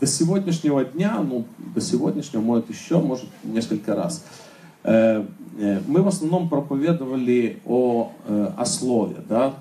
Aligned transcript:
до 0.00 0.06
сегодняшнего 0.06 0.84
дня, 0.84 1.18
ну, 1.20 1.44
до 1.58 1.80
сегодняшнего, 1.80 2.40
может, 2.40 2.70
еще, 2.70 2.98
может, 2.98 3.26
несколько 3.44 3.94
раз, 3.94 4.24
э, 4.82 5.24
э, 5.58 5.80
мы 5.86 6.02
в 6.02 6.08
основном 6.08 6.48
проповедовали 6.48 7.60
о, 7.66 8.10
э, 8.26 8.52
о 8.56 8.64
слове, 8.64 9.16
да, 9.28 9.54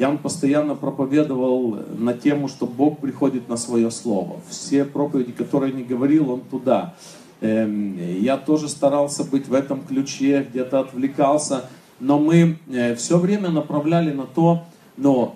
Ян 0.00 0.18
постоянно 0.18 0.74
проповедовал 0.74 1.78
на 1.96 2.12
тему, 2.12 2.48
что 2.48 2.66
Бог 2.66 2.98
приходит 2.98 3.48
на 3.48 3.56
свое 3.56 3.92
слово. 3.92 4.40
Все 4.48 4.84
проповеди, 4.84 5.30
которые 5.30 5.72
не 5.72 5.84
говорил, 5.84 6.28
он 6.32 6.40
туда. 6.40 6.94
Эм, 7.40 7.96
я 8.20 8.36
тоже 8.36 8.68
старался 8.68 9.22
быть 9.22 9.46
в 9.46 9.54
этом 9.54 9.82
ключе, 9.82 10.44
где-то 10.50 10.80
отвлекался, 10.80 11.66
но 12.00 12.18
мы 12.18 12.58
все 12.96 13.16
время 13.16 13.50
направляли 13.50 14.12
на 14.12 14.24
то, 14.24 14.64
но, 14.96 15.34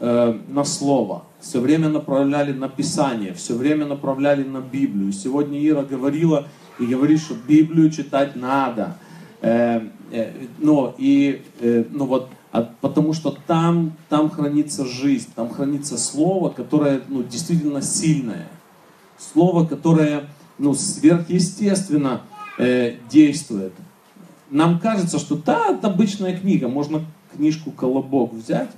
на 0.48 0.64
слово, 0.64 1.22
все 1.40 1.60
время 1.60 1.88
направляли 1.88 2.52
на 2.52 2.68
Писание, 2.68 3.34
все 3.34 3.54
время 3.54 3.86
направляли 3.86 4.44
на 4.44 4.60
Библию. 4.60 5.12
Сегодня 5.12 5.66
Ира 5.66 5.82
говорила 5.82 6.46
и 6.78 6.86
говорит, 6.86 7.20
что 7.20 7.34
Библию 7.34 7.90
читать 7.90 8.36
надо. 8.36 8.96
Эм, 9.40 9.92
но 10.58 10.94
и, 10.98 11.42
ну 11.90 12.04
вот, 12.04 12.28
а, 12.52 12.68
потому 12.80 13.12
что 13.12 13.36
там, 13.46 13.92
там 14.08 14.28
хранится 14.28 14.84
жизнь, 14.84 15.28
там 15.34 15.50
хранится 15.50 15.96
слово, 15.96 16.50
которое 16.50 17.00
ну, 17.08 17.22
действительно 17.22 17.80
сильное. 17.80 18.48
Слово, 19.18 19.66
которое 19.66 20.24
ну, 20.58 20.74
сверхъестественно 20.74 22.22
э, 22.58 22.96
действует. 23.10 23.72
Нам 24.50 24.80
кажется, 24.80 25.18
что 25.18 25.36
да, 25.36 25.68
это 25.68 25.88
обычная 25.88 26.36
книга, 26.36 26.66
можно 26.66 27.04
книжку 27.36 27.70
«Колобок» 27.70 28.32
взять, 28.32 28.70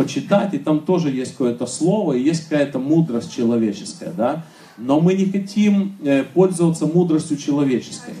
почитать, 0.00 0.54
и 0.54 0.58
там 0.58 0.80
тоже 0.80 1.10
есть 1.10 1.32
какое-то 1.32 1.66
слово, 1.66 2.14
и 2.14 2.22
есть 2.22 2.48
какая-то 2.48 2.78
мудрость 2.78 3.34
человеческая, 3.36 4.12
да? 4.12 4.44
Но 4.78 4.98
мы 5.00 5.12
не 5.14 5.26
хотим 5.26 5.96
э, 6.02 6.24
пользоваться 6.24 6.86
мудростью 6.86 7.36
человеческой. 7.36 8.14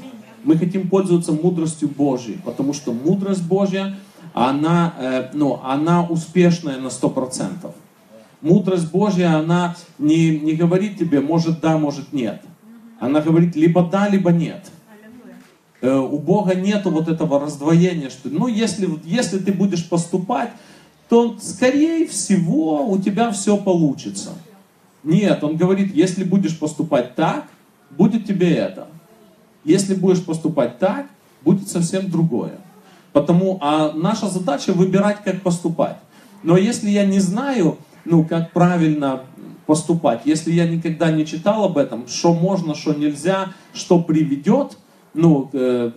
Мы 0.44 0.58
хотим 0.58 0.88
пользоваться 0.88 1.32
мудростью 1.32 1.88
Божьей, 1.88 2.38
потому 2.44 2.74
что 2.74 2.92
мудрость 2.92 3.44
Божья– 3.44 3.96
она, 4.32 4.94
э, 4.98 5.30
ну, 5.32 5.60
она 5.64 6.04
успешная 6.04 6.78
на 6.78 6.88
100%. 6.88 7.72
Мудрость 8.40 8.90
Божья, 8.90 9.38
она 9.38 9.76
не, 9.98 10.38
не 10.38 10.52
говорит 10.52 10.98
тебе, 10.98 11.20
может 11.20 11.60
да, 11.60 11.78
может 11.78 12.12
нет. 12.12 12.42
Она 12.98 13.20
говорит 13.20 13.56
либо 13.56 13.82
да, 13.82 14.08
либо 14.08 14.30
нет. 14.30 14.70
Э, 15.80 15.96
у 15.96 16.18
Бога 16.18 16.54
нету 16.54 16.90
вот 16.90 17.08
этого 17.08 17.40
раздвоения, 17.40 18.10
что, 18.10 18.28
ну, 18.28 18.46
если, 18.46 18.88
если 19.04 19.38
ты 19.38 19.52
будешь 19.52 19.88
поступать, 19.88 20.50
то, 21.10 21.36
скорее 21.40 22.06
всего, 22.06 22.88
у 22.88 22.96
тебя 22.96 23.32
все 23.32 23.56
получится. 23.56 24.30
Нет, 25.02 25.42
он 25.42 25.56
говорит, 25.56 25.92
если 25.92 26.22
будешь 26.22 26.56
поступать 26.56 27.16
так, 27.16 27.48
будет 27.90 28.26
тебе 28.26 28.54
это. 28.54 28.86
Если 29.64 29.96
будешь 29.96 30.24
поступать 30.24 30.78
так, 30.78 31.08
будет 31.42 31.68
совсем 31.68 32.08
другое. 32.08 32.60
Потому, 33.12 33.58
а 33.60 33.92
наша 33.92 34.28
задача 34.28 34.72
выбирать, 34.72 35.24
как 35.24 35.42
поступать. 35.42 35.96
Но 36.44 36.56
если 36.56 36.88
я 36.88 37.04
не 37.04 37.18
знаю, 37.18 37.78
ну, 38.04 38.24
как 38.24 38.52
правильно 38.52 39.22
поступать, 39.66 40.20
если 40.26 40.52
я 40.52 40.68
никогда 40.68 41.10
не 41.10 41.26
читал 41.26 41.64
об 41.64 41.76
этом, 41.76 42.06
что 42.06 42.32
можно, 42.34 42.76
что 42.76 42.94
нельзя, 42.94 43.52
что 43.72 44.00
приведет, 44.00 44.78
ну, 45.14 45.48
к, 45.52 45.92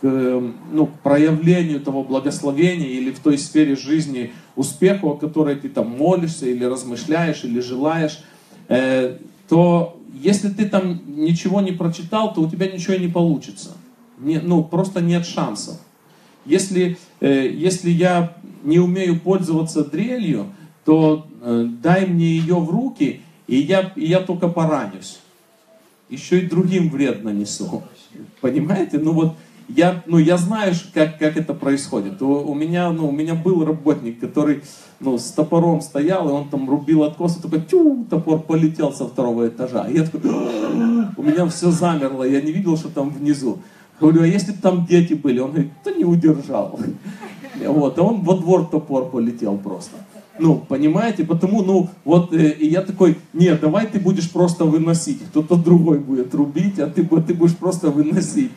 к, 0.00 0.42
ну, 0.72 0.86
к 0.86 1.00
проявлению 1.00 1.80
того 1.80 2.02
благословения 2.02 2.88
или 2.88 3.10
в 3.10 3.20
той 3.20 3.36
сфере 3.38 3.76
жизни 3.76 4.32
успеху, 4.56 5.10
о 5.10 5.16
которой 5.16 5.56
ты 5.56 5.68
там 5.68 5.90
молишься 5.90 6.46
или 6.46 6.64
размышляешь, 6.64 7.44
или 7.44 7.60
желаешь, 7.60 8.22
э, 8.68 9.18
то 9.48 10.00
если 10.14 10.48
ты 10.48 10.66
там 10.66 11.00
ничего 11.06 11.60
не 11.60 11.72
прочитал, 11.72 12.32
то 12.32 12.40
у 12.42 12.48
тебя 12.48 12.70
ничего 12.70 12.94
не 12.96 13.08
получится. 13.08 13.76
Не, 14.18 14.38
ну, 14.40 14.64
просто 14.64 15.00
нет 15.00 15.26
шансов. 15.26 15.78
Если, 16.44 16.98
э, 17.20 17.50
если 17.52 17.90
я 17.90 18.36
не 18.62 18.78
умею 18.78 19.20
пользоваться 19.20 19.84
дрелью, 19.84 20.46
то 20.84 21.26
э, 21.42 21.66
дай 21.82 22.06
мне 22.06 22.26
ее 22.26 22.56
в 22.56 22.70
руки, 22.70 23.20
и 23.46 23.56
я, 23.56 23.92
и 23.96 24.06
я 24.06 24.20
только 24.20 24.48
поранюсь. 24.48 25.20
Еще 26.08 26.40
и 26.40 26.46
другим 26.46 26.90
вред 26.90 27.22
нанесу. 27.22 27.82
Понимаете? 28.40 28.98
Ну 28.98 29.12
вот 29.12 29.36
я, 29.76 30.02
ну, 30.06 30.18
я 30.18 30.36
знаю, 30.36 30.74
как, 30.94 31.18
как 31.18 31.36
это 31.36 31.54
происходит. 31.54 32.20
У, 32.22 32.26
у, 32.26 32.54
меня, 32.54 32.90
ну, 32.90 33.08
у 33.08 33.12
меня 33.12 33.34
был 33.34 33.64
работник, 33.64 34.20
который 34.20 34.62
ну, 35.00 35.18
с 35.18 35.30
топором 35.32 35.80
стоял, 35.80 36.28
и 36.28 36.32
он 36.32 36.48
там 36.48 36.68
рубил 36.68 37.04
откос, 37.04 37.38
и 37.38 37.42
такой, 37.42 37.60
тю, 37.62 38.06
топор 38.08 38.40
полетел 38.40 38.92
со 38.92 39.06
второго 39.06 39.48
этажа. 39.48 39.88
И 39.88 39.96
я 39.96 40.04
такой, 40.04 40.30
у 41.16 41.22
меня 41.22 41.46
все 41.46 41.70
замерло, 41.70 42.24
я 42.24 42.40
не 42.40 42.52
видел, 42.52 42.76
что 42.76 42.88
там 42.88 43.10
внизу. 43.10 43.58
Говорю, 44.00 44.22
а 44.22 44.26
если 44.26 44.52
там 44.52 44.86
дети 44.86 45.14
были? 45.14 45.40
Он 45.40 45.50
говорит, 45.50 45.72
да 45.84 45.92
не 45.92 46.04
удержал. 46.04 46.78
Вот, 47.66 47.98
а 47.98 48.02
он 48.02 48.22
во 48.22 48.36
двор 48.36 48.66
топор 48.66 49.10
полетел 49.10 49.58
просто. 49.58 49.96
Ну, 50.38 50.64
понимаете, 50.66 51.24
потому, 51.24 51.62
ну, 51.62 51.90
вот, 52.04 52.32
э, 52.32 52.52
и 52.52 52.66
я 52.68 52.80
такой, 52.80 53.18
нет, 53.34 53.60
давай 53.60 53.86
ты 53.86 54.00
будешь 54.00 54.30
просто 54.30 54.64
выносить, 54.64 55.22
кто-то 55.26 55.56
другой 55.56 55.98
будет 55.98 56.34
рубить, 56.34 56.78
а 56.78 56.86
ты, 56.86 57.04
ты 57.04 57.34
будешь 57.34 57.56
просто 57.56 57.90
выносить. 57.90 58.50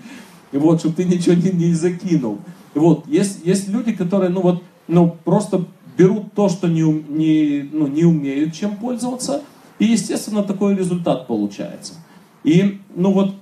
И 0.54 0.58
вот, 0.58 0.80
чтобы 0.80 0.96
ты 0.96 1.04
ничего 1.04 1.36
не, 1.36 1.52
не 1.52 1.74
закинул. 1.74 2.40
И 2.74 2.80
вот, 2.80 3.08
есть, 3.08 3.46
есть 3.46 3.68
люди, 3.68 3.92
которые, 3.92 4.30
ну, 4.30 4.42
вот, 4.42 4.64
ну, 4.88 5.18
просто 5.26 5.66
берут 5.98 6.34
то, 6.34 6.48
что 6.48 6.68
не, 6.68 6.82
не, 6.82 7.70
ну, 7.72 7.88
не 7.88 8.06
умеют 8.06 8.54
чем 8.54 8.78
пользоваться, 8.78 9.42
и, 9.80 9.86
естественно, 9.86 10.44
такой 10.44 10.76
результат 10.76 11.28
получается. 11.28 11.96
И, 12.44 12.80
ну, 12.96 13.12
вот, 13.12 13.36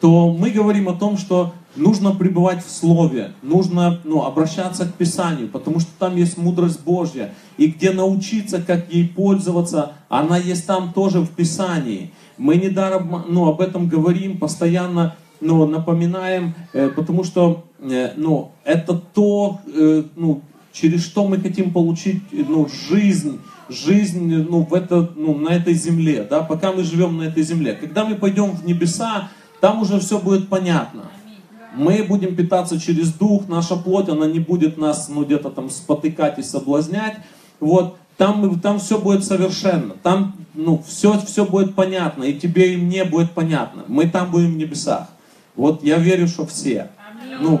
то 0.00 0.30
мы 0.32 0.50
говорим 0.50 0.88
о 0.88 0.94
том, 0.94 1.16
что 1.16 1.54
нужно 1.74 2.14
пребывать 2.14 2.64
в 2.64 2.70
Слове, 2.70 3.32
нужно 3.42 4.00
ну, 4.04 4.24
обращаться 4.24 4.84
к 4.84 4.94
Писанию, 4.94 5.48
потому 5.48 5.80
что 5.80 5.90
там 5.98 6.16
есть 6.16 6.36
мудрость 6.36 6.84
Божья. 6.84 7.34
И 7.56 7.68
где 7.68 7.92
научиться, 7.92 8.60
как 8.60 8.92
ей 8.92 9.08
пользоваться, 9.08 9.92
она 10.08 10.36
есть 10.36 10.66
там 10.66 10.92
тоже 10.92 11.20
в 11.20 11.30
Писании. 11.30 12.12
Мы 12.36 12.56
недаром 12.56 13.24
ну, 13.28 13.48
об 13.48 13.60
этом 13.60 13.88
говорим, 13.88 14.38
постоянно 14.38 15.16
ну, 15.40 15.66
напоминаем, 15.66 16.54
э, 16.72 16.88
потому 16.88 17.24
что 17.24 17.64
э, 17.80 18.12
ну, 18.16 18.52
это 18.64 18.94
то, 18.94 19.60
э, 19.66 20.04
ну, 20.16 20.42
через 20.72 21.04
что 21.04 21.26
мы 21.26 21.38
хотим 21.38 21.72
получить 21.72 22.22
ну, 22.32 22.68
жизнь, 22.88 23.40
жизнь 23.68 24.34
ну, 24.48 24.64
в 24.64 24.74
это, 24.74 25.10
ну, 25.16 25.34
на 25.34 25.50
этой 25.50 25.74
земле, 25.74 26.26
да, 26.28 26.42
пока 26.42 26.72
мы 26.72 26.84
живем 26.84 27.16
на 27.18 27.24
этой 27.24 27.42
земле. 27.42 27.74
Когда 27.74 28.04
мы 28.04 28.16
пойдем 28.16 28.52
в 28.52 28.64
небеса, 28.64 29.30
там 29.60 29.82
уже 29.82 29.98
все 30.00 30.18
будет 30.18 30.48
понятно. 30.48 31.04
Мы 31.74 32.02
будем 32.02 32.34
питаться 32.34 32.80
через 32.80 33.12
дух, 33.12 33.48
наша 33.48 33.76
плоть, 33.76 34.08
она 34.08 34.26
не 34.26 34.40
будет 34.40 34.78
нас, 34.78 35.08
ну, 35.08 35.24
где-то 35.24 35.50
там 35.50 35.70
спотыкать 35.70 36.38
и 36.38 36.42
соблазнять. 36.42 37.16
Вот, 37.60 37.96
там, 38.16 38.58
там 38.60 38.78
все 38.80 38.98
будет 38.98 39.24
совершенно. 39.24 39.94
Там, 40.02 40.34
ну, 40.54 40.82
все, 40.86 41.18
все 41.20 41.44
будет 41.44 41.74
понятно. 41.74 42.24
И 42.24 42.38
тебе, 42.38 42.74
и 42.74 42.76
мне 42.76 43.04
будет 43.04 43.30
понятно. 43.32 43.84
Мы 43.86 44.08
там 44.08 44.30
будем 44.30 44.54
в 44.54 44.56
небесах. 44.56 45.08
Вот 45.58 45.82
я 45.82 45.98
верю, 45.98 46.28
что 46.28 46.46
все. 46.46 46.88
Ну, 47.40 47.60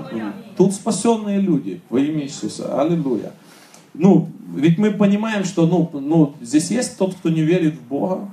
тут 0.56 0.72
спасенные 0.72 1.40
люди 1.40 1.82
во 1.90 1.98
имя 1.98 2.22
Иисуса. 2.22 2.80
Аллилуйя. 2.80 3.32
Ну, 3.92 4.30
ведь 4.54 4.78
мы 4.78 4.92
понимаем, 4.92 5.42
что 5.42 5.66
ну, 5.66 5.90
ну, 5.92 6.36
здесь 6.40 6.70
есть 6.70 6.96
тот, 6.96 7.16
кто 7.16 7.28
не 7.28 7.42
верит 7.42 7.74
в 7.74 7.82
Бога. 7.82 8.30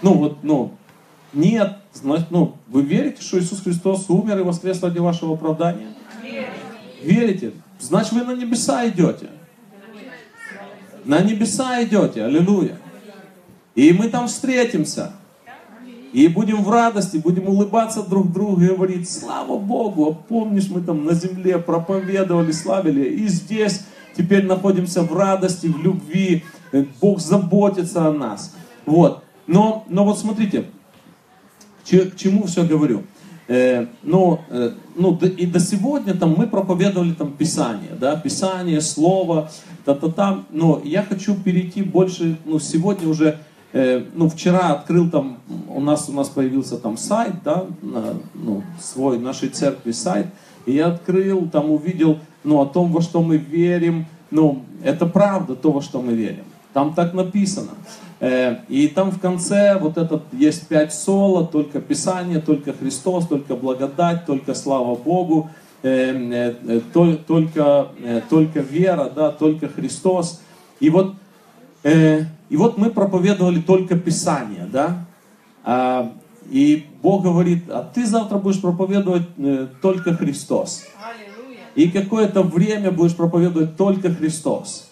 Ну, 0.00 0.14
вот, 0.14 0.38
ну, 0.42 0.72
нет, 1.34 1.76
значит, 1.92 2.30
ну, 2.30 2.56
вы 2.68 2.80
верите, 2.80 3.20
что 3.20 3.38
Иисус 3.38 3.60
Христос 3.60 4.08
умер 4.08 4.38
и 4.38 4.42
воскрес 4.42 4.82
ради 4.82 5.00
вашего 5.00 5.34
оправдания? 5.34 5.88
Верите? 7.02 7.52
Значит, 7.78 8.12
вы 8.12 8.24
на 8.24 8.34
небеса 8.34 8.88
идете. 8.88 9.28
На 11.04 11.20
небеса 11.20 11.84
идете, 11.84 12.24
аллилуйя. 12.24 12.78
И 13.74 13.92
мы 13.92 14.08
там 14.08 14.28
встретимся. 14.28 15.12
И 16.14 16.28
будем 16.28 16.62
в 16.62 16.70
радости, 16.70 17.16
будем 17.16 17.48
улыбаться 17.48 18.04
друг 18.04 18.32
другу 18.32 18.62
и 18.62 18.68
говорить, 18.68 19.10
слава 19.10 19.58
Богу, 19.58 20.08
а 20.08 20.12
помнишь, 20.12 20.70
мы 20.70 20.80
там 20.80 21.04
на 21.04 21.12
земле 21.12 21.58
проповедовали, 21.58 22.52
славили, 22.52 23.04
и 23.04 23.26
здесь 23.26 23.80
теперь 24.16 24.46
находимся 24.46 25.02
в 25.02 25.12
радости, 25.12 25.66
в 25.66 25.82
любви, 25.82 26.44
Бог 27.00 27.18
заботится 27.18 28.06
о 28.06 28.12
нас. 28.12 28.54
Вот. 28.86 29.24
Но, 29.48 29.84
но 29.88 30.04
вот 30.04 30.16
смотрите, 30.16 30.66
к 31.84 32.16
чему 32.16 32.46
все 32.46 32.64
говорю. 32.64 33.02
Э, 33.48 33.86
но, 34.04 34.40
э, 34.50 34.70
ну, 34.94 35.16
и 35.16 35.46
до 35.46 35.58
сегодня 35.58 36.14
там 36.14 36.36
мы 36.38 36.46
проповедовали 36.46 37.12
там 37.12 37.32
Писание, 37.32 37.90
да, 38.00 38.14
Писание, 38.14 38.80
Слово, 38.80 39.50
та-та-та, 39.84 40.44
но 40.50 40.80
я 40.84 41.02
хочу 41.02 41.34
перейти 41.34 41.82
больше, 41.82 42.38
ну, 42.44 42.60
сегодня 42.60 43.08
уже, 43.08 43.40
э, 43.74 44.04
ну, 44.14 44.28
вчера 44.28 44.70
открыл 44.70 45.10
там, 45.10 45.38
у 45.68 45.80
нас, 45.80 46.08
у 46.08 46.12
нас 46.12 46.28
появился 46.28 46.78
там 46.78 46.96
сайт, 46.96 47.34
да, 47.44 47.66
на, 47.82 48.14
ну, 48.32 48.62
свой, 48.80 49.18
нашей 49.18 49.50
церкви 49.50 49.90
сайт, 49.90 50.28
и 50.64 50.72
я 50.72 50.86
открыл, 50.86 51.48
там 51.50 51.70
увидел, 51.70 52.18
ну, 52.44 52.60
о 52.60 52.66
том, 52.66 52.92
во 52.92 53.02
что 53.02 53.20
мы 53.20 53.36
верим, 53.36 54.06
ну, 54.30 54.62
это 54.82 55.06
правда, 55.06 55.54
то, 55.54 55.72
во 55.72 55.82
что 55.82 56.00
мы 56.00 56.14
верим. 56.14 56.44
Там 56.72 56.94
так 56.94 57.14
написано. 57.14 57.70
Э, 58.20 58.58
и 58.68 58.88
там 58.88 59.10
в 59.10 59.20
конце 59.20 59.76
вот 59.78 59.98
этот 59.98 60.22
есть 60.32 60.68
пять 60.68 60.94
соло, 60.94 61.46
только 61.46 61.80
Писание, 61.80 62.40
только 62.40 62.72
Христос, 62.72 63.26
только 63.26 63.56
благодать, 63.56 64.24
только 64.24 64.54
слава 64.54 64.94
Богу, 64.94 65.50
э, 65.82 66.52
э, 66.66 66.80
только, 66.92 67.88
только 68.30 68.60
вера, 68.60 69.10
да, 69.14 69.30
только 69.30 69.68
Христос. 69.68 70.40
И 70.80 70.90
вот, 70.90 71.14
и 71.84 72.56
вот 72.56 72.78
мы 72.78 72.90
проповедовали 72.90 73.60
только 73.60 73.96
Писание, 73.96 74.66
да, 74.70 75.06
а, 75.64 76.12
и 76.50 76.86
Бог 77.02 77.22
говорит, 77.22 77.64
а 77.68 77.82
ты 77.82 78.06
завтра 78.06 78.38
будешь 78.38 78.60
проповедовать 78.60 79.24
только 79.80 80.14
Христос. 80.14 80.84
И 81.74 81.90
какое-то 81.90 82.42
время 82.42 82.90
будешь 82.90 83.16
проповедовать 83.16 83.76
только 83.76 84.12
Христос. 84.14 84.88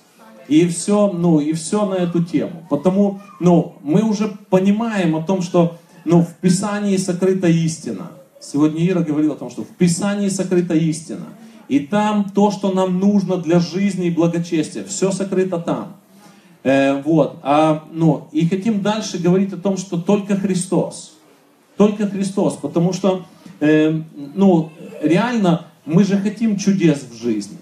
И 0.48 0.66
все, 0.66 1.12
ну, 1.12 1.38
и 1.40 1.52
все 1.52 1.86
на 1.86 1.94
эту 1.94 2.24
тему. 2.24 2.66
Потому, 2.68 3.20
ну, 3.38 3.76
мы 3.82 4.02
уже 4.02 4.36
понимаем 4.50 5.14
о 5.14 5.22
том, 5.22 5.42
что, 5.42 5.78
ну, 6.04 6.22
в 6.22 6.34
Писании 6.34 6.96
сокрыта 6.96 7.46
истина. 7.46 8.10
Сегодня 8.40 8.86
Ира 8.86 9.02
говорила 9.02 9.34
о 9.34 9.38
том, 9.38 9.50
что 9.50 9.62
в 9.62 9.68
Писании 9.68 10.28
сокрыта 10.28 10.74
истина. 10.74 11.26
И 11.68 11.78
там 11.80 12.28
то, 12.34 12.50
что 12.50 12.72
нам 12.72 12.98
нужно 12.98 13.36
для 13.36 13.60
жизни 13.60 14.08
и 14.08 14.10
благочестия, 14.10 14.84
все 14.84 15.12
сокрыто 15.12 15.58
там. 15.58 15.96
Э, 16.64 17.00
вот. 17.02 17.38
А, 17.42 17.84
ну, 17.92 18.28
и 18.32 18.46
хотим 18.46 18.82
дальше 18.82 19.18
говорить 19.18 19.52
о 19.52 19.56
том, 19.56 19.76
что 19.76 20.00
только 20.00 20.36
Христос. 20.36 21.14
Только 21.76 22.06
Христос. 22.08 22.54
Потому 22.54 22.92
что, 22.92 23.26
э, 23.60 24.00
ну, 24.34 24.70
реально, 25.02 25.66
мы 25.84 26.04
же 26.04 26.16
хотим 26.18 26.56
чудес 26.56 27.02
в 27.10 27.20
жизни. 27.20 27.58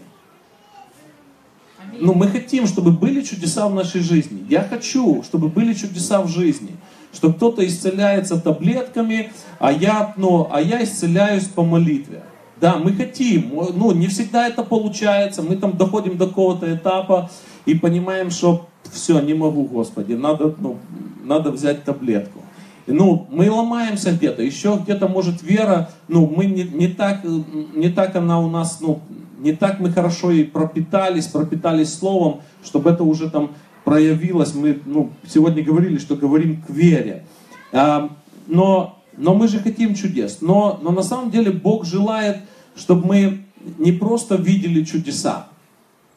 Ну, 1.98 2.14
мы 2.14 2.28
хотим, 2.28 2.66
чтобы 2.66 2.92
были 2.92 3.22
чудеса 3.22 3.68
в 3.68 3.74
нашей 3.74 4.00
жизни. 4.00 4.44
Я 4.48 4.62
хочу, 4.62 5.22
чтобы 5.22 5.48
были 5.48 5.74
чудеса 5.74 6.22
в 6.22 6.28
жизни. 6.28 6.76
Что 7.12 7.32
кто-то 7.32 7.66
исцеляется 7.66 8.40
таблетками, 8.40 9.32
а 9.58 9.72
я, 9.72 10.14
ну, 10.16 10.48
а 10.50 10.60
я 10.60 10.82
исцеляюсь 10.84 11.44
по 11.44 11.62
молитве. 11.62 12.22
Да, 12.60 12.76
мы 12.76 12.92
хотим, 12.92 13.52
ну, 13.74 13.92
не 13.92 14.06
всегда 14.08 14.46
это 14.46 14.62
получается, 14.62 15.42
мы 15.42 15.56
там 15.56 15.78
доходим 15.78 16.18
до 16.18 16.26
какого-то 16.26 16.74
этапа 16.74 17.30
и 17.64 17.74
понимаем, 17.74 18.30
что 18.30 18.68
все, 18.92 19.20
не 19.20 19.32
могу, 19.32 19.64
Господи, 19.64 20.12
надо, 20.12 20.54
ну, 20.58 20.76
надо 21.24 21.50
взять 21.52 21.84
таблетку. 21.84 22.40
Ну, 22.86 23.26
мы 23.30 23.50
ломаемся 23.50 24.12
где-то, 24.12 24.42
еще 24.42 24.78
где-то 24.82 25.08
может 25.08 25.42
вера, 25.42 25.90
ну, 26.08 26.26
мы 26.26 26.46
не, 26.46 26.64
не, 26.64 26.88
так, 26.88 27.24
не 27.24 27.88
так 27.88 28.16
она 28.16 28.40
у 28.40 28.50
нас, 28.50 28.80
ну, 28.80 29.00
не 29.38 29.52
так 29.52 29.80
мы 29.80 29.90
хорошо 29.90 30.30
и 30.30 30.44
пропитались, 30.44 31.28
пропитались 31.28 31.94
словом, 31.94 32.42
чтобы 32.62 32.90
это 32.90 33.04
уже 33.04 33.30
там 33.30 33.52
проявилось. 33.84 34.54
Мы 34.54 34.80
ну, 34.84 35.10
сегодня 35.26 35.62
говорили, 35.62 35.98
что 35.98 36.14
говорим 36.14 36.60
к 36.62 36.68
вере. 36.68 37.24
А, 37.72 38.10
но, 38.46 38.99
но 39.20 39.34
мы 39.34 39.48
же 39.48 39.60
хотим 39.60 39.94
чудес. 39.94 40.38
Но, 40.40 40.80
но 40.82 40.90
на 40.90 41.02
самом 41.02 41.30
деле 41.30 41.52
Бог 41.52 41.84
желает, 41.84 42.38
чтобы 42.74 43.06
мы 43.06 43.44
не 43.78 43.92
просто 43.92 44.36
видели 44.36 44.82
чудеса, 44.84 45.48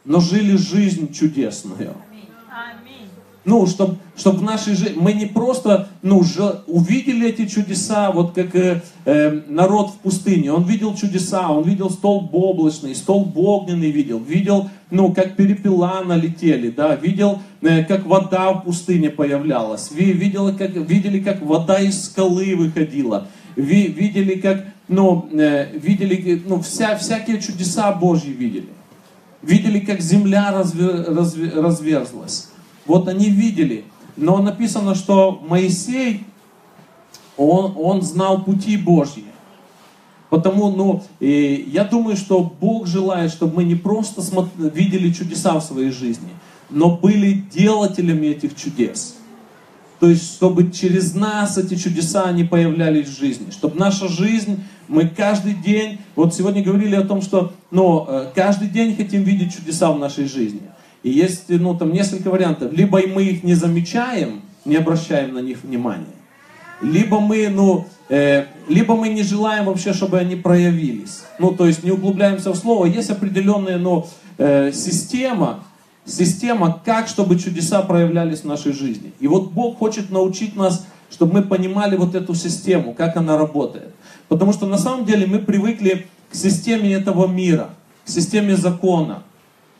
но 0.06 0.20
жили 0.20 0.56
жизнь 0.56 1.14
чудесную. 1.14 1.96
Ну, 3.45 3.68
чтобы 3.68 3.98
чтоб 4.16 4.38
в 4.38 4.44
нашей 4.44 4.75
жизни 4.75 4.98
мы 4.98 5.13
не 5.13 5.25
просто 5.25 5.90
ну, 6.01 6.24
же, 6.24 6.62
увидели 6.68 7.28
эти 7.28 7.45
чудеса, 7.45 8.12
вот 8.12 8.34
как 8.34 8.56
э, 8.56 8.81
э, 9.06 9.42
народ 9.48 9.90
в 9.90 9.98
пустыне. 9.98 10.51
Он 10.54 10.63
видел 10.63 10.95
чудеса, 10.95 11.50
он 11.50 11.63
видел 11.63 11.90
столб 11.90 12.34
облачный, 12.34 12.95
столб 12.95 13.36
огненный 13.36 13.92
видел, 13.92 14.19
видел, 14.19 14.69
ну, 14.92 15.13
как 15.13 15.36
перепела 15.36 16.01
налетели, 16.06 16.69
да, 16.69 16.95
видел, 16.95 17.40
э, 17.62 17.84
как 17.84 18.06
вода 18.06 18.54
в 18.54 18.63
пустыне 18.63 19.10
появлялась, 19.10 19.92
видел, 19.92 20.56
как, 20.56 20.72
видели, 20.72 21.19
как 21.19 21.42
вода 21.42 21.80
из 21.80 22.06
скалы 22.06 22.56
выходила, 22.56 23.28
ви, 23.56 23.88
видели, 23.88 24.36
как, 24.36 24.63
ну, 24.88 25.28
э, 25.34 25.75
видели, 25.78 26.42
ну, 26.45 26.62
вся, 26.62 26.95
всякие 26.95 27.42
чудеса 27.42 27.92
Божьи 27.92 28.30
видели. 28.30 28.69
Видели, 29.42 29.80
как 29.80 30.00
земля 30.00 30.51
разве, 30.54 30.88
разве, 30.88 31.50
разверзлась. 31.50 32.53
Вот 32.85 33.07
они 33.07 33.30
видели. 33.30 33.85
Но 34.15 34.38
написано, 34.38 34.95
что 34.95 35.31
Моисей, 35.47 36.25
он, 37.38 37.74
он 37.77 38.01
знал 38.01 38.44
пути 38.44 38.77
Божьи. 38.77 39.25
Потому, 40.30 40.71
ну, 40.71 41.03
и 41.19 41.69
я 41.71 41.83
думаю, 41.83 42.18
что 42.18 42.41
Бог 42.59 42.88
желает, 42.88 43.31
чтобы 43.31 43.57
мы 43.57 43.63
не 43.65 43.75
просто 43.75 44.24
видели 44.57 45.12
чудеса 45.12 45.59
в 45.59 45.63
своей 45.63 45.91
жизни, 45.91 46.30
но 46.71 46.97
были 46.97 47.33
делателями 47.33 48.27
этих 48.27 48.56
чудес. 48.56 49.15
То 50.00 50.09
есть, 50.09 50.33
чтобы 50.33 50.71
через 50.71 51.13
нас 51.13 51.57
эти 51.57 51.75
чудеса 51.75 52.31
не 52.31 52.44
появлялись 52.44 53.07
в 53.07 53.18
жизни. 53.18 53.51
Чтобы 53.51 53.77
наша 53.77 54.07
жизнь, 54.07 54.63
мы 54.88 55.07
каждый 55.07 55.53
день, 55.53 56.00
вот 56.15 56.33
сегодня 56.33 56.63
говорили 56.63 56.95
о 56.95 57.06
том, 57.06 57.21
что 57.21 57.53
ну, 57.71 58.06
э, 58.07 58.31
каждый 58.35 58.69
день 58.69 58.95
хотим 58.95 59.24
видеть 59.24 59.56
чудеса 59.56 59.91
в 59.91 60.00
нашей 60.00 60.25
жизни. 60.25 60.62
И 61.04 61.10
есть 61.10 61.50
ну, 61.50 61.76
там 61.78 61.92
несколько 61.92 62.30
вариантов. 62.30 62.72
Либо 62.72 63.02
мы 63.08 63.24
их 63.24 63.44
не 63.44 63.54
замечаем, 63.54 64.42
не 64.66 64.78
обращаем 64.78 65.34
на 65.34 65.40
них 65.40 65.64
внимания, 65.64 66.16
либо 66.82 67.20
мы, 67.20 67.50
ну, 67.50 67.86
э, 68.10 68.46
либо 68.68 68.96
мы 68.96 69.10
не 69.10 69.24
желаем 69.24 69.66
вообще, 69.66 69.94
чтобы 69.94 70.20
они 70.20 70.36
проявились. 70.36 71.24
Ну, 71.40 71.52
то 71.52 71.66
есть 71.66 71.84
не 71.84 71.92
углубляемся 71.92 72.52
в 72.52 72.56
слово. 72.56 72.86
Есть 72.86 73.10
определенная 73.10 73.78
ну, 73.78 74.08
э, 74.38 74.72
система, 74.74 75.64
система, 76.06 76.82
как, 76.84 77.08
чтобы 77.08 77.40
чудеса 77.40 77.82
проявлялись 77.82 78.42
в 78.42 78.46
нашей 78.46 78.74
жизни. 78.74 79.14
И 79.20 79.28
вот 79.28 79.52
Бог 79.52 79.78
хочет 79.78 80.10
научить 80.10 80.56
нас, 80.56 80.86
чтобы 81.10 81.34
мы 81.34 81.42
понимали 81.44 81.96
вот 81.96 82.16
эту 82.16 82.34
систему, 82.36 82.94
как 82.94 83.16
она 83.18 83.38
работает. 83.38 83.94
Потому 84.28 84.52
что 84.52 84.66
на 84.66 84.78
самом 84.78 85.06
деле 85.06 85.26
мы 85.28 85.40
привыкли 85.40 86.08
к 86.32 86.36
системе 86.36 86.94
этого 86.94 87.28
мира, 87.28 87.70
к 88.06 88.10
системе 88.10 88.56
закона, 88.56 89.24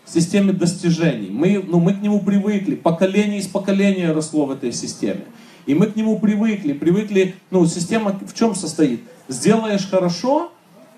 системе 0.06 0.54
достижений. 0.54 1.30
Мы, 1.30 1.64
ну, 1.66 1.80
мы 1.80 1.94
к 1.94 2.02
нему 2.02 2.20
привыкли, 2.20 2.76
поколение 2.76 3.40
из 3.40 3.48
поколения 3.48 4.12
росло 4.12 4.46
в 4.46 4.52
этой 4.52 4.72
системе. 4.72 5.26
И 5.66 5.74
мы 5.74 5.88
к 5.88 5.96
нему 5.96 6.20
привыкли, 6.20 6.74
привыкли, 6.74 7.36
ну, 7.50 7.66
система 7.66 8.12
в 8.12 8.34
чем 8.34 8.54
состоит? 8.54 9.04
Сделаешь 9.28 9.88
хорошо, 9.90 10.52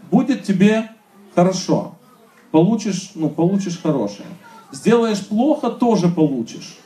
будет 0.10 0.44
тебе 0.44 0.90
хорошо. 1.36 1.96
Получишь, 2.52 3.12
ну, 3.16 3.30
получишь 3.30 3.80
хорошее. 3.82 4.28
Сделаешь 4.72 5.26
плохо, 5.26 5.70
тоже 5.70 6.10
получишь. 6.10 6.78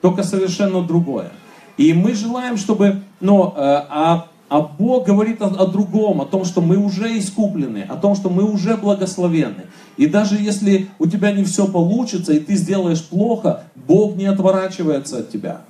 Только 0.00 0.24
совершенно 0.24 0.82
другое. 0.82 1.30
И 1.76 1.92
мы 1.92 2.14
желаем, 2.14 2.56
чтобы, 2.56 3.02
ну, 3.20 3.52
э, 3.56 3.60
а 3.60 4.28
а 4.48 4.60
Бог 4.60 5.06
говорит 5.06 5.42
о, 5.42 5.46
о 5.46 5.66
другом, 5.66 6.22
о 6.22 6.24
том, 6.24 6.44
что 6.44 6.60
мы 6.60 6.78
уже 6.78 7.18
искуплены, 7.18 7.86
о 7.88 7.96
том, 7.96 8.14
что 8.14 8.30
мы 8.30 8.44
уже 8.44 8.76
благословенны. 8.76 9.66
И 9.98 10.06
даже 10.06 10.36
если 10.36 10.88
у 10.98 11.06
тебя 11.06 11.32
не 11.32 11.42
все 11.42 11.66
получится, 11.66 12.32
и 12.32 12.38
ты 12.38 12.54
сделаешь 12.54 13.04
плохо, 13.04 13.64
Бог 13.74 14.16
не 14.16 14.26
отворачивается 14.26 15.18
от 15.18 15.30
тебя. 15.30 15.62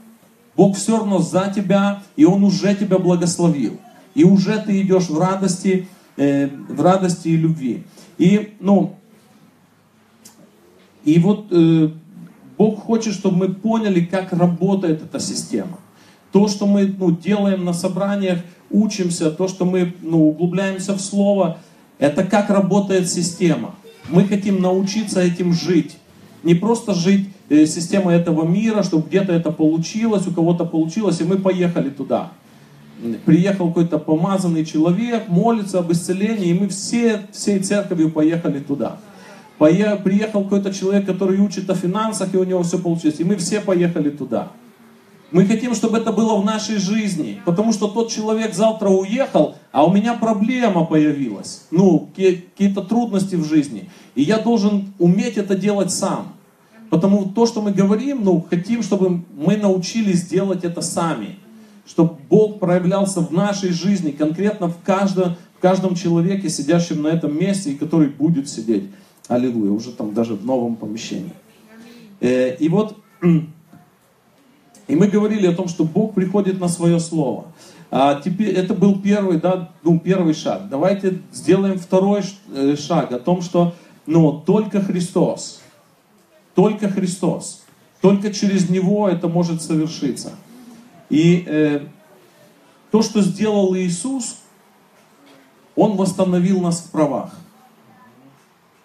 Бог 0.54 0.76
все 0.76 0.99
равно 0.99 1.18
за 1.18 1.50
тебя, 1.54 2.02
и 2.14 2.26
Он 2.26 2.44
уже 2.44 2.75
тебя 2.75 2.99
благословил. 2.99 3.78
И 4.14 4.25
уже 4.25 4.58
ты 4.58 4.82
идешь 4.82 5.08
в 5.08 5.18
радости, 5.18 5.88
э, 6.16 6.49
в 6.68 6.80
радости 6.80 7.28
и 7.28 7.37
любви. 7.37 7.85
И, 8.18 8.54
ну, 8.61 8.97
и 11.04 11.18
вот 11.20 11.47
э, 11.50 11.88
Бог 12.58 12.82
хочет, 12.82 13.14
чтобы 13.14 13.49
мы 13.49 13.54
поняли, 13.54 14.04
как 14.04 14.35
работает 14.35 15.02
эта 15.02 15.20
система. 15.20 15.78
То, 16.32 16.49
что 16.49 16.66
мы 16.66 16.94
ну, 16.99 17.12
делаем 17.12 17.64
на 17.64 17.73
собраниях, 17.73 18.40
учимся, 18.70 19.30
то, 19.30 19.49
что 19.49 19.64
мы 19.64 19.94
ну, 20.02 20.28
углубляемся 20.28 20.92
в 20.92 21.00
Слово, 21.00 21.58
это 21.99 22.25
как 22.25 22.50
работает 22.50 23.08
система. 23.08 23.75
Мы 24.10 24.24
хотим 24.24 24.60
научиться 24.60 25.20
этим 25.20 25.52
жить. 25.52 25.96
Не 26.42 26.54
просто 26.54 26.94
жить 26.94 27.28
э, 27.48 27.66
системой 27.66 28.16
этого 28.16 28.46
мира, 28.46 28.82
чтобы 28.82 29.08
где-то 29.08 29.32
это 29.32 29.50
получилось, 29.50 30.26
у 30.26 30.32
кого-то 30.32 30.64
получилось, 30.64 31.20
и 31.20 31.24
мы 31.24 31.38
поехали 31.38 31.90
туда. 31.90 32.32
Приехал 33.24 33.68
какой-то 33.68 33.98
помазанный 33.98 34.64
человек, 34.64 35.28
молится 35.28 35.78
об 35.78 35.92
исцелении, 35.92 36.48
и 36.48 36.54
мы 36.54 36.68
все, 36.68 37.22
всей 37.32 37.60
церковью 37.60 38.10
поехали 38.10 38.58
туда. 38.58 38.98
Приехал 39.58 40.42
какой-то 40.44 40.72
человек, 40.72 41.06
который 41.06 41.38
учит 41.38 41.68
о 41.70 41.74
финансах, 41.74 42.34
и 42.34 42.36
у 42.36 42.44
него 42.44 42.62
все 42.62 42.78
получилось, 42.78 43.20
и 43.20 43.24
мы 43.24 43.36
все 43.36 43.60
поехали 43.60 44.10
туда. 44.10 44.48
Мы 45.30 45.44
хотим, 45.44 45.75
чтобы 45.75 45.99
это 45.99 46.11
было 46.11 46.37
в 46.40 46.44
нашей 46.44 46.78
жизни, 46.78 47.40
потому 47.44 47.73
что 47.73 47.88
тот 47.88 48.11
человек 48.11 48.54
завтра 48.54 48.88
уехал, 48.88 49.56
а 49.73 49.85
у 49.85 49.92
меня 49.92 50.14
проблема 50.14 50.87
появилась, 50.87 51.66
ну, 51.70 52.08
какие-то 52.16 52.82
трудности 52.82 53.35
в 53.35 53.44
жизни. 53.44 53.90
И 54.14 54.23
я 54.23 54.38
должен 54.38 54.94
уметь 54.99 55.37
это 55.37 55.54
делать 55.54 55.90
сам. 55.90 56.32
Потому 56.88 57.26
то, 57.26 57.44
что 57.44 57.61
мы 57.61 57.73
говорим, 57.73 58.25
ну, 58.25 58.44
хотим, 58.49 58.82
чтобы 58.82 59.23
мы 59.37 59.58
научились 59.58 60.26
делать 60.26 60.64
это 60.64 60.80
сами. 60.80 61.37
Чтобы 61.87 62.14
Бог 62.30 62.58
проявлялся 62.58 63.20
в 63.20 63.30
нашей 63.30 63.70
жизни, 63.70 64.11
конкретно 64.11 64.68
в 64.68 64.82
каждом, 64.82 65.37
в 65.58 65.61
каждом 65.61 65.94
человеке, 65.94 66.49
сидящем 66.49 67.02
на 67.02 67.08
этом 67.08 67.38
месте, 67.38 67.73
и 67.73 67.76
который 67.76 68.08
будет 68.08 68.49
сидеть. 68.49 68.85
Аллилуйя, 69.26 69.73
уже 69.73 69.92
там 69.92 70.14
даже 70.14 70.35
в 70.35 70.47
новом 70.47 70.76
помещении. 70.76 71.32
Э, 72.20 72.56
и 72.56 72.68
вот 72.70 72.97
И 74.88 74.97
мы 74.97 75.07
говорили 75.07 75.47
о 75.47 75.54
том, 75.54 75.68
что 75.68 75.85
Бог 75.85 76.14
приходит 76.14 76.59
на 76.59 76.68
свое 76.68 76.99
слово. 76.99 77.45
А 77.90 78.21
теперь 78.21 78.54
это 78.54 78.75
был 78.75 79.00
первый, 79.00 79.38
да, 79.38 79.71
ну, 79.83 79.99
первый 80.00 80.35
шаг. 80.35 80.68
Давайте 80.68 81.21
сделаем 81.33 81.78
второй 81.78 82.23
э, 82.52 82.76
шаг 82.76 83.12
о 83.12 83.18
том, 83.18 83.42
что 83.42 83.75
ну, 84.07 84.33
только 84.33 84.80
Христос, 84.80 85.61
только 86.54 86.88
Христос, 86.88 87.64
только 88.00 88.33
через 88.33 88.68
Него 88.71 89.09
это 89.09 89.28
может 89.28 89.62
совершиться. 89.62 90.33
И 91.11 91.45
э, 91.47 91.87
то, 92.90 93.02
что 93.02 93.21
сделал 93.21 93.76
Иисус, 93.76 94.38
Он 95.76 95.97
восстановил 95.97 96.61
нас 96.61 96.80
в 96.80 96.90
правах. 96.90 97.35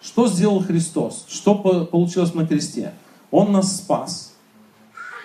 Что 0.02 0.28
сделал 0.28 0.62
Христос? 0.62 1.24
Что 1.28 1.54
получилось 1.54 2.34
на 2.34 2.46
кресте? 2.46 2.92
Он 3.30 3.52
нас 3.52 3.78
спас. 3.78 4.33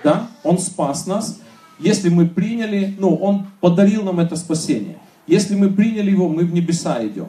Да? 0.04 0.28
Он 0.44 0.60
спас 0.60 1.06
нас. 1.08 1.40
Если 1.80 2.10
мы 2.10 2.28
приняли, 2.28 2.96
ну, 3.00 3.16
Он 3.16 3.48
подарил 3.62 4.04
нам 4.04 4.20
это 4.20 4.36
спасение. 4.36 4.98
Если 5.28 5.56
мы 5.56 5.70
приняли 5.70 6.12
Его, 6.12 6.28
мы 6.28 6.44
в 6.44 6.54
небеса 6.54 7.06
идем. 7.06 7.28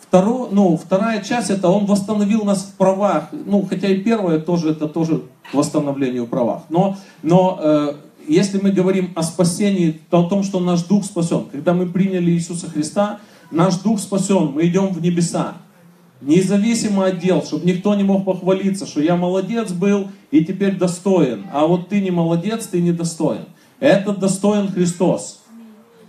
Второ, 0.00 0.48
ну, 0.50 0.76
вторая 0.76 1.22
часть, 1.22 1.50
это 1.50 1.68
Он 1.68 1.86
восстановил 1.86 2.44
нас 2.44 2.64
в 2.64 2.76
правах. 2.76 3.30
Ну, 3.32 3.64
хотя 3.68 3.88
и 3.88 4.02
первое 4.02 4.38
тоже, 4.38 4.72
это 4.72 4.88
тоже 4.88 5.22
восстановление 5.52 6.22
в 6.22 6.26
правах. 6.26 6.64
Но, 6.68 6.98
но 7.22 7.58
э, 7.62 7.94
если 8.28 8.58
мы 8.60 8.72
говорим 8.72 9.12
о 9.14 9.22
спасении, 9.22 10.00
то 10.10 10.20
о 10.20 10.28
том, 10.28 10.42
что 10.42 10.60
наш 10.60 10.82
дух 10.82 11.04
спасен. 11.04 11.46
Когда 11.50 11.72
мы 11.72 11.86
приняли 11.86 12.30
Иисуса 12.30 12.68
Христа, 12.68 13.20
наш 13.50 13.76
дух 13.76 14.00
спасен, 14.00 14.52
мы 14.54 14.66
идем 14.66 14.88
в 14.88 15.00
небеса. 15.00 15.54
Независимо 16.22 17.06
от 17.06 17.18
дел, 17.18 17.42
чтобы 17.42 17.66
никто 17.66 17.96
не 17.96 18.04
мог 18.04 18.24
похвалиться, 18.24 18.86
что 18.86 19.00
я 19.02 19.16
молодец 19.16 19.72
был 19.72 20.08
и 20.30 20.44
теперь 20.44 20.76
достоин. 20.76 21.46
А 21.52 21.66
вот 21.66 21.88
ты 21.88 22.00
не 22.00 22.12
молодец, 22.12 22.66
ты 22.66 22.80
не 22.80 22.92
достоин. 22.92 23.46
Это 23.80 24.12
достоин 24.12 24.68
Христос. 24.68 25.42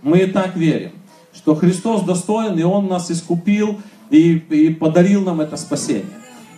Мы 0.02 0.18
и 0.20 0.26
так 0.26 0.54
верим, 0.54 0.92
что 1.34 1.56
Христос 1.56 2.02
достоин, 2.02 2.56
и 2.56 2.62
Он 2.62 2.86
нас 2.86 3.10
искупил 3.10 3.80
и, 4.10 4.34
и 4.34 4.70
подарил 4.70 5.22
нам 5.22 5.40
это 5.40 5.56
спасение. 5.56 6.04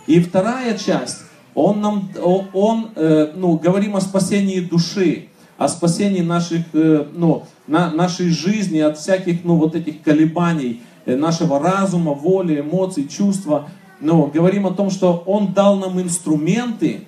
И 0.05 0.19
вторая 0.19 0.77
часть, 0.77 1.23
Он 1.55 1.81
нам, 1.81 2.11
Он, 2.53 2.91
э, 2.95 3.31
ну, 3.35 3.57
говорим 3.57 3.95
о 3.95 4.01
спасении 4.01 4.59
души, 4.59 5.29
о 5.57 5.67
спасении 5.67 6.21
наших, 6.21 6.63
э, 6.73 7.05
ну, 7.11 7.45
на, 7.65 7.89
нашей 7.89 8.29
жизни 8.29 8.77
от 8.77 8.99
всяких, 8.99 9.43
ну, 9.43 9.55
вот 9.55 9.73
этих 9.73 10.03
колебаний, 10.03 10.81
нашего 11.15 11.59
разума, 11.59 12.13
воли, 12.13 12.59
эмоций, 12.59 13.07
чувства. 13.07 13.69
Но 13.99 14.27
говорим 14.27 14.67
о 14.67 14.73
том, 14.73 14.89
что 14.89 15.23
Он 15.25 15.53
дал 15.53 15.77
нам 15.77 15.99
инструменты, 16.01 17.07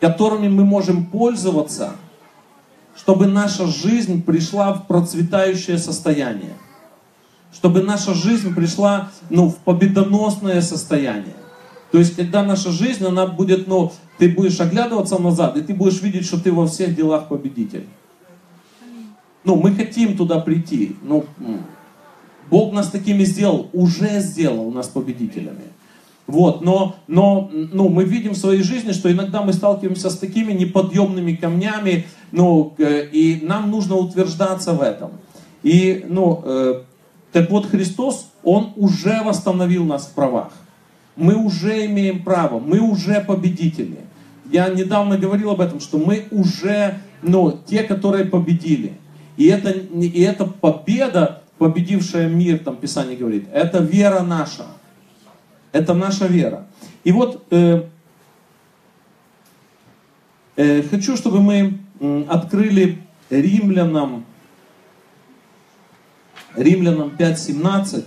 которыми 0.00 0.48
мы 0.48 0.64
можем 0.64 1.06
пользоваться, 1.06 1.92
чтобы 2.96 3.26
наша 3.26 3.66
жизнь 3.66 4.22
пришла 4.22 4.72
в 4.74 4.86
процветающее 4.86 5.78
состояние. 5.78 6.54
Чтобы 7.52 7.82
наша 7.82 8.14
жизнь 8.14 8.54
пришла 8.54 9.10
ну, 9.30 9.48
в 9.48 9.56
победоносное 9.56 10.60
состояние. 10.60 11.34
То 11.92 11.98
есть, 11.98 12.16
когда 12.16 12.42
наша 12.42 12.70
жизнь, 12.70 13.04
она 13.06 13.26
будет, 13.26 13.68
ну, 13.68 13.92
ты 14.18 14.28
будешь 14.28 14.60
оглядываться 14.60 15.18
назад, 15.18 15.56
и 15.56 15.60
ты 15.62 15.74
будешь 15.74 16.02
видеть, 16.02 16.26
что 16.26 16.40
ты 16.40 16.52
во 16.52 16.66
всех 16.66 16.94
делах 16.94 17.28
победитель. 17.28 17.86
Ну, 19.44 19.56
мы 19.56 19.72
хотим 19.74 20.16
туда 20.16 20.40
прийти. 20.40 20.96
Ну, 21.02 21.24
Бог 22.54 22.72
нас 22.72 22.88
такими 22.88 23.24
сделал, 23.24 23.68
уже 23.72 24.20
сделал 24.20 24.70
нас 24.70 24.86
победителями. 24.86 25.64
Вот, 26.28 26.62
но, 26.62 26.94
но 27.08 27.50
ну, 27.52 27.88
мы 27.88 28.04
видим 28.04 28.34
в 28.34 28.36
своей 28.36 28.62
жизни, 28.62 28.92
что 28.92 29.10
иногда 29.10 29.42
мы 29.42 29.52
сталкиваемся 29.52 30.08
с 30.08 30.16
такими 30.16 30.52
неподъемными 30.52 31.32
камнями, 31.32 32.06
ну, 32.30 32.72
э, 32.78 33.08
и 33.10 33.44
нам 33.44 33.72
нужно 33.72 33.96
утверждаться 33.96 34.72
в 34.72 34.82
этом. 34.82 35.10
И, 35.64 36.06
ну, 36.08 36.42
э, 36.44 36.82
так 37.32 37.50
вот 37.50 37.66
Христос, 37.66 38.30
Он 38.44 38.72
уже 38.76 39.20
восстановил 39.24 39.84
нас 39.84 40.06
в 40.06 40.14
правах. 40.14 40.52
Мы 41.16 41.34
уже 41.34 41.86
имеем 41.86 42.22
право, 42.22 42.60
мы 42.60 42.78
уже 42.78 43.20
победители. 43.20 43.98
Я 44.52 44.68
недавно 44.68 45.18
говорил 45.18 45.50
об 45.50 45.60
этом, 45.60 45.80
что 45.80 45.98
мы 45.98 46.26
уже, 46.30 47.00
ну, 47.20 47.58
те, 47.66 47.82
которые 47.82 48.26
победили. 48.26 48.92
И 49.36 49.46
это, 49.46 49.70
и 49.70 50.20
эта 50.20 50.44
победа, 50.44 51.40
победившая 51.58 52.28
мир, 52.28 52.58
там 52.58 52.76
Писание 52.76 53.16
говорит, 53.16 53.48
это 53.52 53.78
вера 53.78 54.20
наша. 54.20 54.66
Это 55.72 55.94
наша 55.94 56.26
вера. 56.26 56.66
И 57.02 57.12
вот 57.12 57.44
э, 57.50 57.84
э, 60.56 60.82
хочу, 60.82 61.16
чтобы 61.16 61.40
мы 61.40 61.78
открыли 62.28 62.98
римлянам, 63.30 64.24
римлянам 66.56 67.12
5.17. 67.18 68.04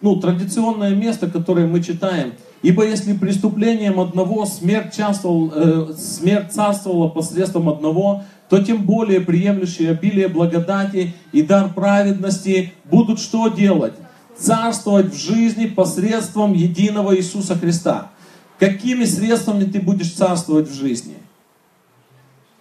Ну, 0.00 0.16
традиционное 0.20 0.94
место, 0.94 1.28
которое 1.28 1.66
мы 1.66 1.82
читаем. 1.82 2.34
Ибо 2.62 2.84
если 2.84 3.12
преступлением 3.12 4.00
одного 4.00 4.44
смерть, 4.46 4.94
царствовал, 4.94 5.52
э, 5.54 5.94
смерть 5.96 6.52
царствовала 6.52 7.08
посредством 7.08 7.68
одного, 7.68 8.24
то 8.48 8.62
тем 8.62 8.82
более 8.82 9.20
приемлющие 9.20 9.90
обилие 9.90 10.28
благодати 10.28 11.14
и 11.32 11.42
дар 11.42 11.72
праведности 11.72 12.72
будут 12.84 13.20
что 13.20 13.48
делать? 13.48 13.94
Царствовать 14.36 15.12
в 15.12 15.18
жизни 15.18 15.66
посредством 15.66 16.52
единого 16.52 17.16
Иисуса 17.16 17.56
Христа. 17.56 18.10
Какими 18.58 19.04
средствами 19.04 19.64
ты 19.64 19.80
будешь 19.80 20.12
царствовать 20.12 20.68
в 20.68 20.74
жизни? 20.74 21.14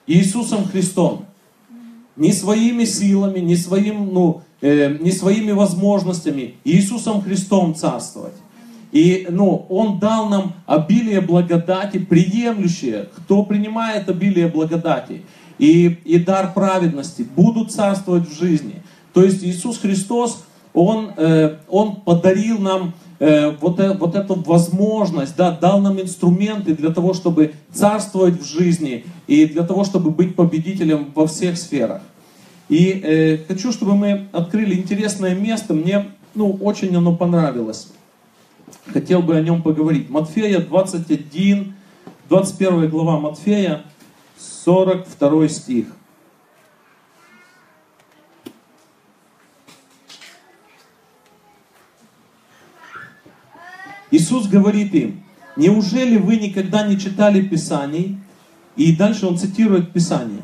Иисусом 0.07 0.65
Христом. 0.65 1.25
Не 2.15 2.31
своими 2.33 2.83
силами, 2.85 3.39
не, 3.39 3.55
своим, 3.55 4.13
ну, 4.13 4.41
э, 4.61 4.97
не 4.99 5.11
своими 5.11 5.51
возможностями. 5.51 6.55
Иисусом 6.63 7.21
Христом 7.21 7.75
царствовать. 7.75 8.33
И 8.91 9.27
ну, 9.29 9.65
Он 9.69 9.99
дал 9.99 10.29
нам 10.29 10.53
обилие 10.65 11.21
благодати, 11.21 11.99
приемлющее. 11.99 13.09
Кто 13.17 13.43
принимает 13.43 14.09
обилие 14.09 14.47
благодати? 14.47 15.23
И, 15.59 15.97
и 16.05 16.19
дар 16.19 16.53
праведности 16.53 17.25
будут 17.35 17.71
царствовать 17.71 18.29
в 18.29 18.37
жизни. 18.37 18.81
То 19.13 19.23
есть 19.23 19.43
Иисус 19.43 19.79
Христос, 19.79 20.43
Он, 20.73 21.11
э, 21.17 21.57
он 21.69 21.95
подарил 21.95 22.59
нам 22.59 22.93
э, 23.19 23.51
вот, 23.59 23.79
э, 23.79 23.93
вот 23.97 24.15
эту 24.15 24.35
возможность, 24.35 25.35
да, 25.35 25.51
дал 25.51 25.81
нам 25.81 25.99
инструменты 25.99 26.75
для 26.75 26.91
того, 26.91 27.13
чтобы 27.13 27.53
царствовать 27.73 28.39
в 28.39 28.45
жизни 28.45 29.05
и 29.25 29.45
для 29.45 29.63
того, 29.63 29.83
чтобы 29.83 30.11
быть 30.11 30.35
победителем 30.35 31.11
во 31.15 31.25
всех 31.25 31.57
сферах. 31.57 32.01
И 32.69 33.01
э, 33.03 33.37
хочу, 33.47 33.71
чтобы 33.71 33.95
мы 33.95 34.27
открыли 34.33 34.75
интересное 34.75 35.33
место. 35.33 35.73
Мне 35.73 36.05
ну, 36.35 36.51
очень 36.61 36.95
оно 36.95 37.15
понравилось. 37.15 37.87
Хотел 38.87 39.21
бы 39.21 39.35
о 39.35 39.41
нем 39.41 39.61
поговорить. 39.61 40.09
Матфея 40.09 40.59
21, 40.59 41.73
21 42.29 42.89
глава 42.89 43.19
Матфея, 43.19 43.83
42 44.39 45.47
стих. 45.49 45.87
Иисус 54.09 54.47
говорит 54.47 54.93
им, 54.93 55.23
неужели 55.55 56.17
вы 56.17 56.37
никогда 56.37 56.87
не 56.87 56.97
читали 56.97 57.41
Писаний? 57.41 58.17
И 58.75 58.95
дальше 58.95 59.27
он 59.27 59.37
цитирует 59.37 59.91
Писание. 59.91 60.41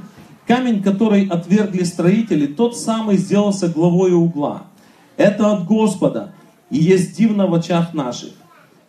Камень, 0.48 0.84
который 0.84 1.28
отвергли 1.28 1.84
строители, 1.84 2.48
тот 2.48 2.78
самый 2.78 3.18
сделался 3.18 3.70
главой 3.70 4.14
угла. 4.14 4.64
Это 5.16 5.54
от 5.54 5.66
Господа 5.66 6.34
и 6.70 6.78
есть 6.78 7.16
дивно 7.16 7.48
в 7.48 7.54
очах 7.54 7.94
наших. 7.94 8.34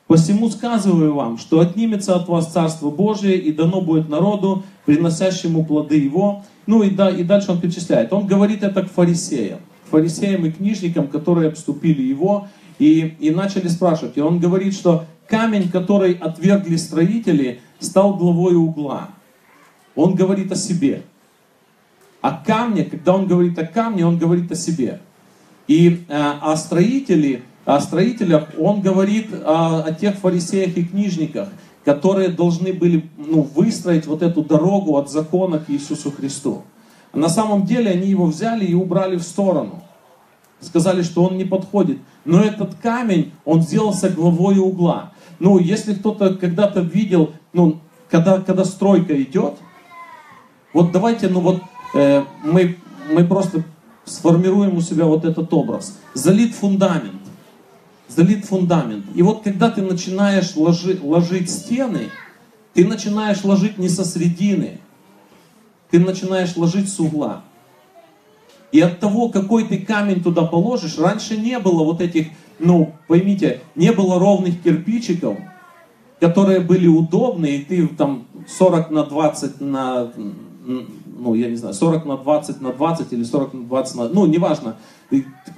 Посему 0.07 0.51
сказываю 0.51 1.15
вам, 1.15 1.39
что 1.39 1.61
отнимется 1.61 2.15
от 2.15 2.29
вас 2.29 2.53
Царство 2.53 2.91
Божие 2.91 3.39
и 3.39 3.53
дано 3.53 3.81
будет 3.81 4.09
народу, 4.09 4.63
приносящему 4.85 5.65
плоды 5.65 5.97
его. 5.97 6.45
Ну 6.67 6.83
и, 6.83 6.91
да, 6.91 7.09
и 7.09 7.23
дальше 7.23 7.53
он 7.53 7.61
перечисляет. 7.61 8.13
Он 8.13 8.27
говорит 8.27 8.63
это 8.63 8.83
к 8.83 8.91
фарисеям, 8.91 9.61
фарисеям 9.91 10.45
и 10.45 10.51
книжникам, 10.51 11.09
которые 11.09 11.49
обступили 11.49 12.03
его 12.03 12.49
и, 12.79 13.15
и 13.19 13.31
начали 13.31 13.69
спрашивать. 13.69 14.19
И 14.19 14.21
он 14.21 14.41
говорит, 14.41 14.75
что 14.75 15.07
камень, 15.27 15.71
который 15.71 16.13
отвергли 16.13 16.77
строители, 16.77 17.61
стал 17.79 18.15
главой 18.15 18.57
угла. 18.57 19.09
Он 19.95 20.15
говорит 20.15 20.53
о 20.53 20.57
себе. 20.57 21.03
О 22.21 22.33
камне, 22.33 22.85
когда 22.85 23.15
он 23.15 23.27
говорит 23.27 23.59
о 23.59 23.67
камне, 23.67 24.07
он 24.07 24.19
говорит 24.19 24.51
о 24.53 24.55
себе. 24.55 25.01
И 25.67 26.05
э, 26.09 26.33
о 26.41 26.57
строителе, 26.57 27.43
о 27.65 27.81
строителях 27.81 28.49
он 28.59 28.81
говорит 28.81 29.29
о, 29.33 29.83
о 29.83 29.93
тех 29.93 30.17
фарисеях 30.17 30.77
и 30.77 30.85
книжниках, 30.85 31.49
которые 31.85 32.29
должны 32.29 32.73
были 32.73 33.09
ну, 33.17 33.43
выстроить 33.43 34.07
вот 34.07 34.23
эту 34.23 34.43
дорогу 34.43 34.97
от 34.97 35.11
закона 35.11 35.59
к 35.59 35.71
Иисусу 35.71 36.11
Христу. 36.11 36.63
На 37.13 37.29
самом 37.29 37.65
деле 37.65 37.91
они 37.91 38.09
его 38.09 38.27
взяли 38.27 38.65
и 38.65 38.75
убрали 38.75 39.17
в 39.17 39.23
сторону. 39.23 39.83
Сказали, 40.61 41.03
что 41.03 41.25
он 41.25 41.37
не 41.37 41.45
подходит. 41.45 41.99
Но 42.25 42.41
этот 42.41 42.75
камень, 42.77 43.33
он 43.45 43.63
сделался 43.63 44.09
главой 44.09 44.59
угла. 44.59 45.13
Ну, 45.39 45.59
если 45.59 45.95
кто-то 45.95 46.35
когда-то 46.35 46.81
видел, 46.81 47.33
ну, 47.53 47.81
когда, 48.11 48.41
когда 48.41 48.65
стройка 48.65 49.21
идет, 49.23 49.55
вот 50.73 50.91
давайте, 50.91 51.29
ну 51.29 51.41
вот 51.41 51.61
э, 51.95 52.25
мы, 52.43 52.79
мы 53.13 53.25
просто 53.25 53.63
сформируем 54.05 54.77
у 54.77 54.81
себя 54.81 55.05
вот 55.05 55.25
этот 55.25 55.53
образ. 55.53 55.99
Залит 56.15 56.55
фундамент. 56.55 57.24
Залит 58.09 58.45
фундамент. 58.45 59.07
И 59.15 59.23
вот 59.23 59.43
когда 59.43 59.71
ты 59.71 59.83
начинаешь 59.83 60.57
ложи, 60.57 60.99
ложить 61.03 61.51
стены, 61.51 62.11
ты 62.75 62.87
начинаешь 62.87 63.45
ложить 63.45 63.79
не 63.79 63.89
со 63.89 64.05
средины, 64.05 64.79
ты 65.91 65.99
начинаешь 65.99 66.57
ложить 66.57 66.93
с 66.93 67.01
угла. 67.01 67.43
И 68.73 68.81
от 68.81 68.99
того, 68.99 69.29
какой 69.29 69.65
ты 69.65 69.79
камень 69.79 70.23
туда 70.23 70.43
положишь, 70.43 70.99
раньше 70.99 71.37
не 71.37 71.59
было 71.61 71.85
вот 71.85 72.01
этих, 72.01 72.27
ну, 72.59 72.93
поймите, 73.07 73.61
не 73.77 73.93
было 73.93 74.19
ровных 74.19 74.61
кирпичиков, 74.63 75.39
которые 76.19 76.59
были 76.59 76.89
удобны, 76.89 77.47
и 77.47 77.65
ты 77.65 77.87
там 77.87 78.27
40 78.49 78.91
на 78.91 79.05
20 79.05 79.61
на, 79.61 80.13
ну, 80.67 81.35
я 81.35 81.49
не 81.49 81.57
знаю, 81.57 81.75
40 81.75 82.05
на 82.05 82.17
20 82.17 82.61
на 82.61 82.73
20 82.73 83.13
или 83.13 83.23
40 83.23 83.55
на 83.55 83.63
20 83.67 83.97
на, 83.97 84.09
ну, 84.09 84.27
неважно, 84.27 84.77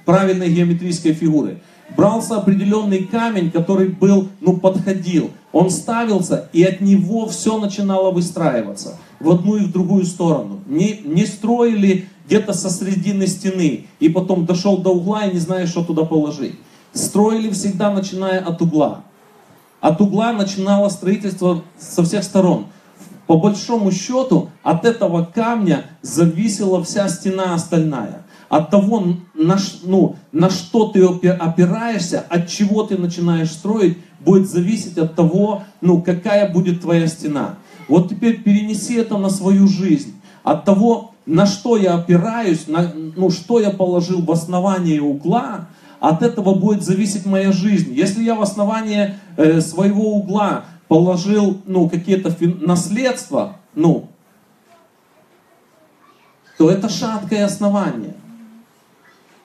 правильной 0.05 0.53
геометрической 0.53 1.15
фигуры. 1.15 1.63
Брался 1.95 2.37
определенный 2.37 3.05
камень, 3.05 3.51
который 3.51 3.89
был, 3.89 4.29
ну, 4.41 4.57
подходил. 4.57 5.31
Он 5.53 5.71
ставился, 5.71 6.49
и 6.53 6.63
от 6.63 6.81
него 6.81 7.27
все 7.27 7.59
начинало 7.59 8.11
выстраиваться 8.11 8.99
в 9.21 9.31
одну 9.31 9.57
и 9.57 9.65
в 9.65 9.73
другую 9.73 10.05
сторону. 10.05 10.61
Не, 10.67 11.01
не 11.05 11.25
строили 11.27 12.09
где-то 12.27 12.53
со 12.53 12.71
средины 12.71 13.27
стены, 13.27 13.87
и 14.01 14.09
потом 14.09 14.47
дошел 14.47 14.79
до 14.79 14.91
угла 14.91 15.27
и 15.27 15.33
не 15.33 15.39
знаешь, 15.39 15.71
что 15.71 15.85
туда 15.85 16.05
положить. 16.05 16.57
Строили 16.93 17.51
всегда, 17.51 17.91
начиная 17.91 18.41
от 18.41 18.61
угла. 18.61 19.03
От 19.81 20.01
угла 20.01 20.33
начинало 20.33 20.89
строительство 20.89 21.63
со 21.79 22.03
всех 22.03 22.25
сторон. 22.25 22.67
По 23.27 23.37
большому 23.37 23.91
счету, 23.93 24.51
от 24.63 24.85
этого 24.85 25.25
камня 25.25 25.85
зависела 26.03 26.83
вся 26.83 27.09
стена 27.09 27.55
остальная. 27.55 28.26
От 28.49 28.71
того, 28.71 29.17
на, 29.35 29.57
ну, 29.83 30.17
на 30.33 30.51
что 30.51 30.89
ты 30.89 31.03
опираешься, 31.05 32.25
от 32.29 32.49
чего 32.49 32.85
ты 32.85 32.97
начинаешь 32.97 33.51
строить, 33.51 33.99
будет 34.21 34.49
зависеть 34.49 34.99
от 34.99 35.15
того, 35.15 35.65
ну, 35.81 36.01
какая 36.01 36.53
будет 36.53 36.81
твоя 36.81 37.09
стена. 37.09 37.57
Вот 37.89 38.09
теперь 38.09 38.43
перенеси 38.43 38.95
это 38.95 39.17
на 39.19 39.31
свою 39.31 39.67
жизнь. 39.67 40.15
От 40.43 40.65
того, 40.65 41.13
на 41.27 41.47
что 41.47 41.77
я 41.77 41.95
опираюсь, 41.95 42.69
на, 42.69 42.93
ну, 42.95 43.31
что 43.31 43.61
я 43.61 43.71
положил 43.71 44.23
в 44.23 44.31
основание 44.31 45.03
угла, 45.03 45.67
от 45.99 46.23
этого 46.23 46.55
будет 46.55 46.83
зависеть 46.83 47.27
моя 47.27 47.53
жизнь. 47.53 47.93
Если 47.93 48.23
я 48.23 48.35
в 48.35 48.43
основание 48.43 49.19
э, 49.37 49.61
своего 49.61 50.15
угла 50.15 50.67
положил 50.89 51.61
ну, 51.67 51.89
какие-то 51.89 52.35
наследства, 52.65 53.57
ну, 53.75 54.09
то 56.59 56.71
это 56.71 56.89
шаткое 56.89 57.45
основание. 57.45 58.15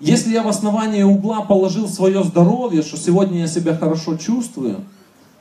Если 0.01 0.33
я 0.33 0.41
в 0.41 0.47
основание 0.47 1.05
угла 1.05 1.41
положил 1.41 1.87
свое 1.87 2.23
здоровье, 2.23 2.81
что 2.81 2.97
сегодня 2.97 3.41
я 3.41 3.47
себя 3.47 3.77
хорошо 3.77 4.17
чувствую, 4.17 4.77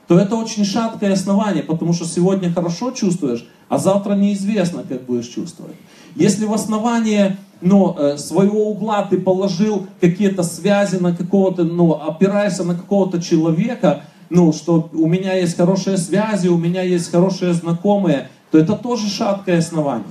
то 0.07 0.19
это 0.19 0.37
очень 0.37 0.67
шаткое 0.67 1.15
основание, 1.15 1.63
потому 1.63 1.95
что 1.95 2.05
сегодня 2.05 2.53
хорошо 2.53 2.91
чувствуешь, 2.91 3.49
а 3.71 3.79
завтра 3.79 4.15
неизвестно, 4.15 4.85
как 4.87 5.05
будешь 5.05 5.29
чувствовать. 5.29 5.77
Если 6.15 6.45
в 6.45 6.53
основание 6.53 7.39
ну, 7.63 7.97
э, 7.99 8.19
своего 8.19 8.69
угла 8.69 9.03
ты 9.09 9.19
положил 9.19 9.87
какие-то 9.99 10.43
связи 10.43 10.97
на 10.97 11.17
какого-то, 11.17 11.65
ну, 11.65 11.93
опираешься 11.93 12.63
на 12.63 12.75
какого-то 12.75 13.23
человека, 13.23 14.03
ну, 14.29 14.53
что 14.53 14.91
у 14.93 15.07
меня 15.07 15.35
есть 15.35 15.57
хорошие 15.57 15.97
связи, 15.97 16.49
у 16.49 16.59
меня 16.59 16.83
есть 16.83 17.11
хорошие 17.11 17.55
знакомые, 17.55 18.29
то 18.51 18.59
это 18.59 18.75
тоже 18.75 19.09
шаткое 19.09 19.59
основание. 19.59 20.05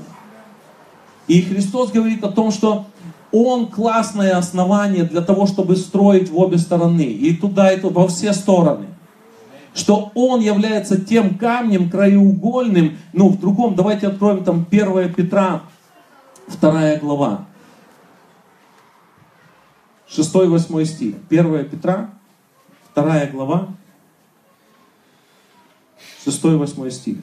И 1.28 1.42
Христос 1.44 1.92
говорит 1.92 2.24
о 2.24 2.32
том, 2.32 2.52
что 2.52 2.88
Он 3.32 3.68
классное 3.68 4.38
основание 4.38 5.04
для 5.04 5.22
того, 5.22 5.46
чтобы 5.46 5.76
строить 5.76 6.30
в 6.30 6.38
обе 6.38 6.58
стороны, 6.58 7.04
и 7.04 7.36
туда, 7.36 7.72
и 7.72 7.80
туда, 7.80 8.02
во 8.02 8.08
все 8.08 8.34
стороны. 8.34 8.88
Что 9.76 10.12
он 10.16 10.42
является 10.42 11.00
тем 11.00 11.38
камнем 11.38 11.90
краеугольным, 11.90 12.98
ну, 13.14 13.30
в 13.30 13.40
другом, 13.40 13.76
давайте 13.76 14.08
откроем 14.08 14.44
там 14.44 14.66
1 14.70 15.14
Петра, 15.14 15.62
2 16.60 16.96
глава, 16.96 17.46
6-8 20.10 20.86
стих, 20.86 21.16
1 21.30 21.66
Петра, 21.66 22.10
2 22.96 23.26
глава, 23.28 23.68
6-8 26.26 26.90
стих. 26.90 27.18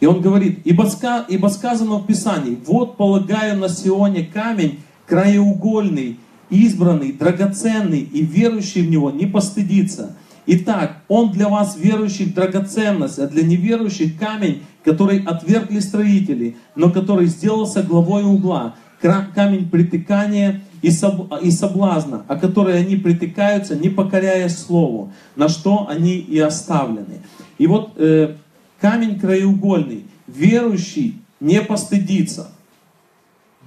И 0.00 0.06
он 0.06 0.20
говорит, 0.20 0.60
ибо, 0.64 0.84
ска, 0.84 1.24
ибо 1.28 1.48
сказано 1.48 1.96
в 1.96 2.06
Писании, 2.06 2.58
вот 2.66 2.96
полагаю 2.96 3.58
на 3.58 3.68
Сионе 3.68 4.24
камень 4.24 4.80
краеугольный, 5.06 6.18
избранный, 6.50 7.12
драгоценный, 7.12 8.00
и 8.00 8.22
верующий 8.22 8.82
в 8.82 8.90
него 8.90 9.10
не 9.10 9.26
постыдится. 9.26 10.16
Итак, 10.46 11.02
он 11.08 11.32
для 11.32 11.48
вас 11.48 11.76
верующих 11.76 12.34
драгоценность, 12.34 13.18
а 13.18 13.26
для 13.26 13.42
неверующих 13.42 14.18
камень, 14.18 14.62
который 14.84 15.22
отвергли 15.22 15.80
строители, 15.80 16.56
но 16.74 16.90
который 16.90 17.26
сделался 17.26 17.82
главой 17.82 18.24
угла, 18.24 18.74
камень 19.00 19.68
притыкания 19.68 20.62
и, 20.80 20.90
соблазна, 20.90 22.24
о 22.28 22.36
который 22.36 22.78
они 22.78 22.96
притыкаются, 22.96 23.76
не 23.76 23.88
покоряя 23.88 24.48
слову, 24.48 25.12
на 25.36 25.48
что 25.48 25.86
они 25.88 26.16
и 26.16 26.38
оставлены. 26.38 27.20
И 27.58 27.66
вот 27.66 27.92
э, 27.96 28.36
камень 28.80 29.18
краеугольный, 29.18 30.04
верующий 30.26 31.20
не 31.40 31.60
постыдится. 31.60 32.50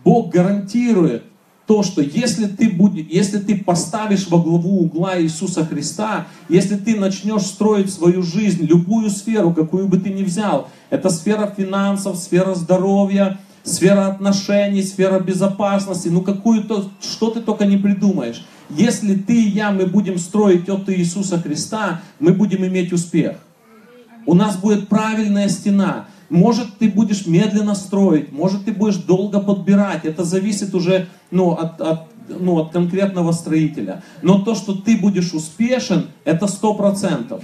Бог 0.04 0.30
гарантирует, 0.30 1.24
то, 1.71 1.84
что 1.84 2.02
если 2.02 2.47
ты, 2.47 2.69
будешь, 2.69 3.06
если 3.10 3.38
ты 3.38 3.56
поставишь 3.56 4.28
во 4.28 4.39
главу 4.39 4.82
угла 4.82 5.21
Иисуса 5.21 5.65
Христа, 5.65 6.28
если 6.50 6.76
ты 6.76 7.00
начнешь 7.00 7.43
строить 7.43 7.93
свою 7.93 8.24
жизнь, 8.24 8.65
любую 8.65 9.10
сферу, 9.10 9.54
какую 9.54 9.88
бы 9.88 9.97
ты 9.97 10.10
ни 10.10 10.24
взял, 10.24 10.67
это 10.89 11.10
сфера 11.10 11.54
финансов, 11.56 12.17
сфера 12.17 12.56
здоровья, 12.56 13.39
сфера 13.63 14.08
отношений, 14.08 14.84
сфера 14.84 15.21
безопасности, 15.21 16.10
ну 16.10 16.21
какую-то, 16.21 16.89
что 17.00 17.30
ты 17.30 17.39
только 17.39 17.65
не 17.65 17.78
придумаешь. 17.78 18.45
Если 18.69 19.15
ты 19.15 19.41
и 19.41 19.50
я, 19.50 19.71
мы 19.71 19.86
будем 19.86 20.17
строить 20.17 20.67
от 20.67 20.89
Иисуса 20.89 21.39
Христа, 21.39 22.02
мы 22.19 22.34
будем 22.34 22.65
иметь 22.65 22.91
успех. 22.91 23.38
У 24.25 24.34
нас 24.34 24.57
будет 24.57 24.88
правильная 24.88 25.49
стена. 25.49 26.05
Может, 26.29 26.77
ты 26.77 26.89
будешь 26.89 27.25
медленно 27.25 27.75
строить, 27.75 28.31
может, 28.31 28.65
ты 28.65 28.71
будешь 28.71 28.95
долго 28.95 29.41
подбирать. 29.41 30.05
Это 30.05 30.23
зависит 30.23 30.73
уже 30.73 31.07
ну, 31.29 31.51
от, 31.51 31.81
от, 31.81 32.07
ну, 32.29 32.57
от 32.60 32.71
конкретного 32.71 33.34
строителя. 33.34 34.01
Но 34.21 34.39
то, 34.39 34.55
что 34.55 34.73
ты 34.73 34.97
будешь 34.97 35.34
успешен, 35.34 36.07
это 36.23 36.47
сто 36.47 36.73
процентов. 36.73 37.43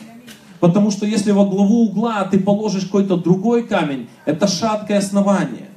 Потому 0.61 0.89
что 0.91 1.05
если 1.05 1.31
во 1.31 1.45
главу 1.45 1.83
угла 1.83 2.23
ты 2.23 2.39
положишь 2.39 2.85
какой-то 2.85 3.17
другой 3.17 3.67
камень, 3.67 4.07
это 4.25 4.47
шаткое 4.47 4.99
основание. 4.99 5.67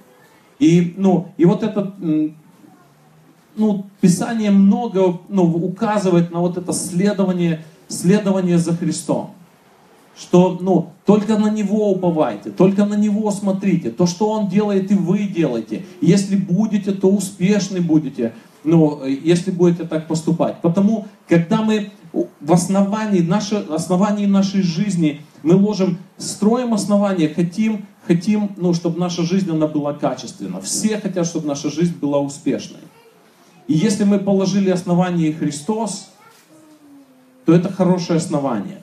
И, 0.61 0.95
ну, 0.97 1.33
и 1.37 1.45
вот 1.45 1.65
это 1.65 1.93
ну, 3.57 3.87
Писание 4.01 4.53
много 4.53 5.19
ну, 5.29 5.43
указывает 5.43 6.31
на 6.31 6.39
вот 6.39 6.59
это 6.59 6.73
следование, 6.73 7.65
следование 7.89 8.59
за 8.59 8.77
Христом 8.77 9.35
что 10.21 10.59
ну, 10.61 10.91
только 11.07 11.39
на 11.39 11.51
Него 11.51 11.91
уповайте, 11.91 12.51
только 12.51 12.85
на 12.85 12.95
Него 12.95 13.31
смотрите. 13.31 13.91
То, 13.91 14.07
что 14.07 14.31
Он 14.31 14.49
делает, 14.49 14.93
и 14.93 14.95
вы 14.95 15.21
делаете. 15.21 15.87
Если 16.03 16.37
будете, 16.37 16.93
то 16.93 17.09
успешны 17.09 17.81
будете, 17.81 18.35
ну, 18.63 19.03
если 19.05 19.51
будете 19.51 19.85
так 19.85 20.07
поступать. 20.07 20.61
Потому, 20.61 21.07
когда 21.27 21.63
мы 21.63 21.91
в 22.13 22.53
основании, 22.53 23.21
наше, 23.21 23.57
основании 23.57 24.27
нашей 24.27 24.63
жизни 24.63 25.23
мы 25.43 25.55
ложим, 25.55 25.99
строим 26.19 26.75
основание, 26.75 27.33
хотим, 27.33 27.87
хотим 28.07 28.51
ну, 28.59 28.75
чтобы 28.75 28.99
наша 28.99 29.23
жизнь 29.23 29.51
она 29.51 29.67
была 29.69 29.95
качественна. 29.95 30.61
Все 30.61 30.99
хотят, 30.99 31.27
чтобы 31.27 31.47
наша 31.47 31.71
жизнь 31.71 31.99
была 31.99 32.19
успешной. 32.19 32.81
И 33.69 33.73
если 33.73 34.05
мы 34.05 34.19
положили 34.19 34.69
основание 34.69 35.33
Христос, 35.33 36.11
то 37.47 37.55
это 37.55 37.73
хорошее 37.73 38.19
основание. 38.19 38.80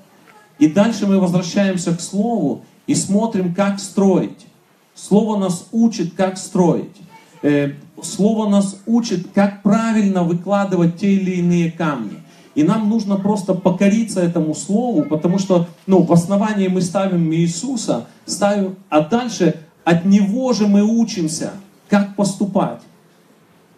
И 0.60 0.68
дальше 0.68 1.06
мы 1.06 1.20
возвращаемся 1.20 1.96
к 1.96 2.02
Слову 2.02 2.64
и 2.88 2.96
смотрим, 2.96 3.54
как 3.54 3.80
строить. 3.80 4.48
Слово 4.96 5.38
нас 5.38 5.68
учит, 5.72 6.14
как 6.16 6.38
строить. 6.38 6.96
Э, 7.44 7.74
Слово 8.02 8.50
нас 8.50 8.80
учит, 8.86 9.28
как 9.34 9.64
правильно 9.64 10.24
выкладывать 10.24 10.98
те 10.98 11.14
или 11.14 11.38
иные 11.38 11.72
камни. 11.72 12.18
И 12.56 12.64
нам 12.64 12.90
нужно 12.90 13.18
просто 13.18 13.54
покориться 13.54 14.20
этому 14.20 14.56
Слову, 14.56 15.04
потому 15.04 15.38
что 15.38 15.68
ну, 15.86 16.02
в 16.02 16.12
основании 16.12 16.68
мы 16.68 16.82
ставим 16.82 17.32
Иисуса, 17.32 18.08
ставим, 18.26 18.78
а 18.90 19.02
дальше 19.02 19.60
от 19.84 20.06
Него 20.06 20.54
же 20.54 20.68
мы 20.68 20.82
учимся, 20.82 21.54
как 21.88 22.16
поступать. 22.16 22.82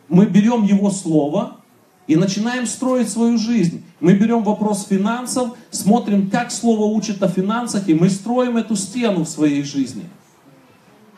Мы 0.08 0.26
берем 0.26 0.64
Его 0.64 0.90
Слово, 0.92 1.58
и 2.10 2.16
начинаем 2.16 2.66
строить 2.66 3.08
свою 3.08 3.38
жизнь. 3.38 3.84
Мы 4.00 4.14
берем 4.14 4.44
вопрос 4.44 4.88
финансов, 4.88 5.52
смотрим, 5.70 6.32
как 6.32 6.52
Слово 6.52 6.86
учит 6.86 7.22
о 7.22 7.28
финансах, 7.28 7.88
и 7.88 7.94
мы 7.94 8.10
строим 8.10 8.58
эту 8.58 8.76
стену 8.76 9.26
в 9.26 9.30
своей 9.30 9.62
жизни. 9.62 10.06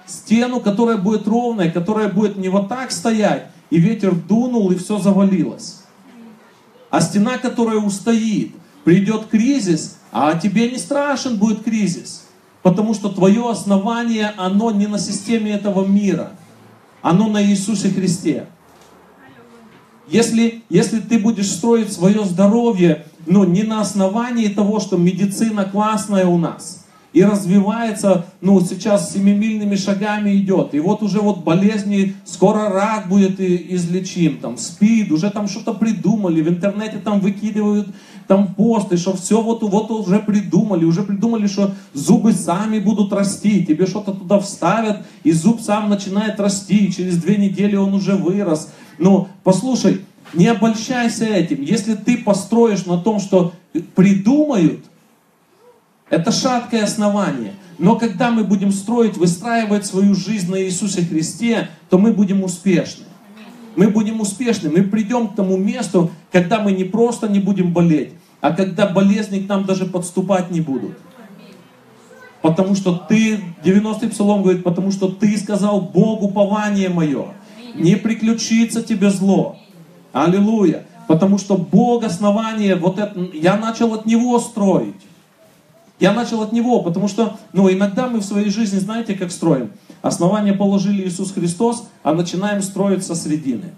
Стену, 0.05 0.59
которая 0.59 0.97
будет 0.97 1.25
ровная, 1.29 1.71
которая 1.71 2.09
будет 2.09 2.35
не 2.35 2.49
вот 2.49 2.67
так 2.67 2.91
стоять, 2.91 3.47
и 3.69 3.79
ветер 3.79 4.13
дунул, 4.13 4.69
и 4.71 4.75
все 4.75 4.97
завалилось. 4.97 5.83
А 6.89 6.99
стена, 6.99 7.37
которая 7.37 7.77
устоит, 7.77 8.53
придет 8.83 9.27
кризис, 9.27 9.97
а 10.11 10.37
тебе 10.37 10.69
не 10.69 10.77
страшен 10.77 11.37
будет 11.37 11.63
кризис. 11.63 12.27
Потому 12.63 12.95
что 12.95 13.07
твое 13.07 13.49
основание, 13.49 14.33
оно 14.35 14.71
не 14.71 14.87
на 14.87 14.99
системе 14.99 15.53
этого 15.53 15.85
мира. 15.85 16.33
Оно 17.01 17.29
на 17.29 17.41
Иисусе 17.41 17.89
Христе. 17.91 18.47
Если, 20.11 20.63
если 20.69 20.99
ты 20.99 21.17
будешь 21.17 21.49
строить 21.49 21.93
свое 21.93 22.25
здоровье, 22.25 23.05
ну, 23.25 23.45
не 23.45 23.63
на 23.63 23.79
основании 23.79 24.47
того, 24.47 24.79
что 24.81 24.97
медицина 24.97 25.63
классная 25.63 26.25
у 26.25 26.37
нас, 26.37 26.80
и 27.13 27.23
развивается, 27.23 28.25
ну, 28.39 28.61
сейчас 28.61 29.13
семимильными 29.13 29.75
шагами 29.75 30.35
идет. 30.37 30.73
И 30.73 30.79
вот 30.79 31.03
уже 31.03 31.19
вот 31.19 31.43
болезни, 31.43 32.15
скоро 32.25 32.69
рак 32.69 33.09
будет 33.09 33.39
излечим, 33.39 34.37
там, 34.37 34.57
спид, 34.57 35.11
уже 35.11 35.29
там 35.29 35.47
что-то 35.47 35.73
придумали, 35.73 36.41
в 36.41 36.49
интернете 36.49 36.97
там 37.03 37.19
выкидывают 37.19 37.89
там 38.27 38.53
посты, 38.55 38.95
что 38.95 39.13
все 39.17 39.41
вот, 39.41 39.61
вот 39.61 39.91
уже 39.91 40.19
придумали, 40.19 40.85
уже 40.85 41.03
придумали, 41.03 41.47
что 41.47 41.73
зубы 41.93 42.31
сами 42.31 42.79
будут 42.79 43.11
расти, 43.11 43.65
тебе 43.65 43.85
что-то 43.85 44.13
туда 44.13 44.39
вставят, 44.39 45.05
и 45.23 45.33
зуб 45.33 45.59
сам 45.59 45.89
начинает 45.89 46.39
расти, 46.39 46.85
и 46.85 46.91
через 46.93 47.17
две 47.17 47.35
недели 47.35 47.75
он 47.75 47.93
уже 47.93 48.15
вырос. 48.15 48.71
Ну, 48.99 49.27
послушай, 49.43 50.01
не 50.33 50.47
обольщайся 50.47 51.25
этим. 51.25 51.61
Если 51.61 51.95
ты 51.95 52.17
построишь 52.17 52.85
на 52.85 52.97
том, 52.97 53.19
что 53.19 53.51
придумают, 53.95 54.85
это 56.11 56.31
шаткое 56.31 56.83
основание. 56.83 57.53
Но 57.79 57.95
когда 57.95 58.29
мы 58.29 58.43
будем 58.43 58.71
строить, 58.71 59.17
выстраивать 59.17 59.85
свою 59.85 60.13
жизнь 60.13 60.51
на 60.51 60.61
Иисусе 60.61 61.03
Христе, 61.03 61.69
то 61.89 61.97
мы 61.97 62.11
будем 62.11 62.43
успешны. 62.43 63.05
Мы 63.75 63.87
будем 63.87 64.19
успешны. 64.19 64.69
Мы 64.69 64.83
придем 64.83 65.29
к 65.29 65.35
тому 65.35 65.57
месту, 65.57 66.11
когда 66.31 66.59
мы 66.59 66.73
не 66.73 66.83
просто 66.83 67.29
не 67.29 67.39
будем 67.39 67.71
болеть, 67.71 68.11
а 68.41 68.51
когда 68.51 68.87
болезни 68.87 69.39
к 69.39 69.49
нам 69.49 69.63
даже 69.63 69.85
подступать 69.85 70.51
не 70.51 70.59
будут. 70.59 70.97
Потому 72.41 72.75
что 72.75 72.93
ты, 72.95 73.39
90-й 73.63 74.09
псалом 74.09 74.41
говорит, 74.41 74.63
потому 74.63 74.91
что 74.91 75.07
ты 75.07 75.37
сказал 75.37 75.79
Богу 75.79 76.27
пование 76.27 76.89
мое. 76.89 77.27
Не 77.75 77.95
приключится 77.95 78.83
тебе 78.83 79.11
зло. 79.11 79.57
Аллилуйя. 80.11 80.85
Потому 81.07 81.37
что 81.37 81.55
Бог 81.55 82.03
основание, 82.03 82.75
вот 82.75 82.99
это, 82.99 83.17
я 83.33 83.57
начал 83.57 83.93
от 83.93 84.05
Него 84.05 84.39
строить. 84.39 84.95
Я 86.01 86.13
начал 86.13 86.41
от 86.41 86.51
Него, 86.51 86.81
потому 86.81 87.07
что, 87.07 87.37
ну, 87.53 87.71
иногда 87.71 88.09
мы 88.09 88.19
в 88.19 88.25
своей 88.25 88.49
жизни, 88.49 88.79
знаете, 88.79 89.13
как 89.13 89.31
строим? 89.31 89.71
Основание 90.01 90.53
положили 90.53 91.07
Иисус 91.07 91.31
Христос, 91.31 91.87
а 92.01 92.13
начинаем 92.15 92.63
строить 92.63 93.05
со 93.05 93.13
средины. 93.13 93.75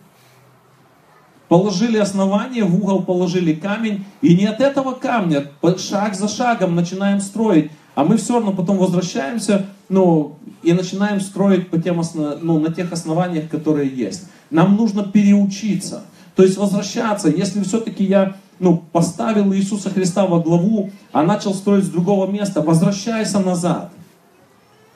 Положили 1.50 1.98
основание, 1.98 2.64
в 2.64 2.82
угол 2.82 3.04
положили 3.04 3.54
камень, 3.54 4.06
и 4.22 4.36
не 4.38 4.46
от 4.46 4.62
этого 4.62 4.94
камня, 4.94 5.52
шаг 5.78 6.16
за 6.16 6.30
шагом 6.30 6.76
начинаем 6.76 7.20
строить. 7.20 7.72
А 7.94 8.06
мы 8.06 8.16
все 8.16 8.36
равно 8.36 8.54
потом 8.54 8.78
возвращаемся, 8.78 9.66
ну, 9.90 10.38
и 10.64 10.72
начинаем 10.72 11.20
строить 11.20 11.70
по 11.70 11.78
тем 11.78 12.00
основ... 12.00 12.42
ну, 12.42 12.58
на 12.58 12.74
тех 12.74 12.94
основаниях, 12.94 13.50
которые 13.50 13.90
есть. 13.90 14.30
Нам 14.50 14.78
нужно 14.78 15.04
переучиться. 15.04 16.04
То 16.38 16.44
есть 16.44 16.56
возвращаться, 16.58 17.28
если 17.28 17.62
все-таки 17.64 18.06
я 18.06 18.38
ну, 18.64 18.78
поставил 18.78 19.54
Иисуса 19.54 19.90
Христа 19.90 20.26
во 20.26 20.40
главу, 20.40 20.90
а 21.12 21.22
начал 21.22 21.54
строить 21.54 21.84
с 21.84 21.90
другого 21.90 22.32
места, 22.32 22.62
возвращайся 22.62 23.40
назад. 23.40 23.92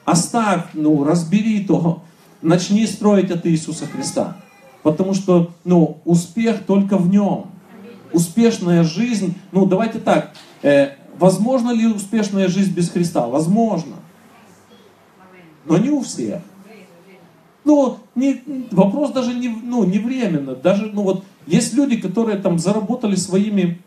Оставь, 0.06 0.62
ну, 0.72 1.04
разбери 1.04 1.62
то, 1.64 2.02
начни 2.40 2.86
строить 2.86 3.30
от 3.30 3.46
Иисуса 3.46 3.86
Христа. 3.86 4.38
Потому 4.82 5.12
что, 5.12 5.50
ну, 5.64 5.98
успех 6.06 6.64
только 6.64 6.96
в 6.96 7.10
нем. 7.10 7.48
Успешная 8.10 8.84
жизнь, 8.84 9.34
ну, 9.52 9.66
давайте 9.66 9.98
так, 9.98 10.32
э, 10.62 10.92
возможно 11.18 11.70
ли 11.70 11.86
успешная 11.86 12.48
жизнь 12.48 12.72
без 12.72 12.88
Христа? 12.88 13.26
Возможно. 13.26 13.96
Но 15.66 15.76
не 15.76 15.90
у 15.90 16.00
всех. 16.00 16.40
Ну, 17.66 17.98
не, 18.14 18.40
вопрос 18.70 19.12
даже 19.12 19.34
не, 19.34 19.48
ну, 19.48 19.84
не 19.84 19.98
временно. 19.98 20.54
Даже, 20.54 20.86
ну 20.86 21.02
вот, 21.02 21.22
есть 21.48 21.72
люди, 21.72 21.96
которые 21.96 22.36
там 22.36 22.58
заработали 22.58 23.16
своими, 23.16 23.80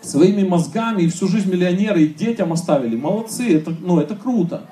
своими 0.00 0.42
мозгами 0.42 1.02
и 1.02 1.08
всю 1.08 1.28
жизнь 1.28 1.50
миллионеры, 1.50 2.02
и 2.02 2.14
детям 2.14 2.52
оставили. 2.52 2.96
Молодцы, 2.96 3.54
это, 3.54 3.74
ну, 3.78 4.00
это 4.00 4.16
круто. 4.16 4.62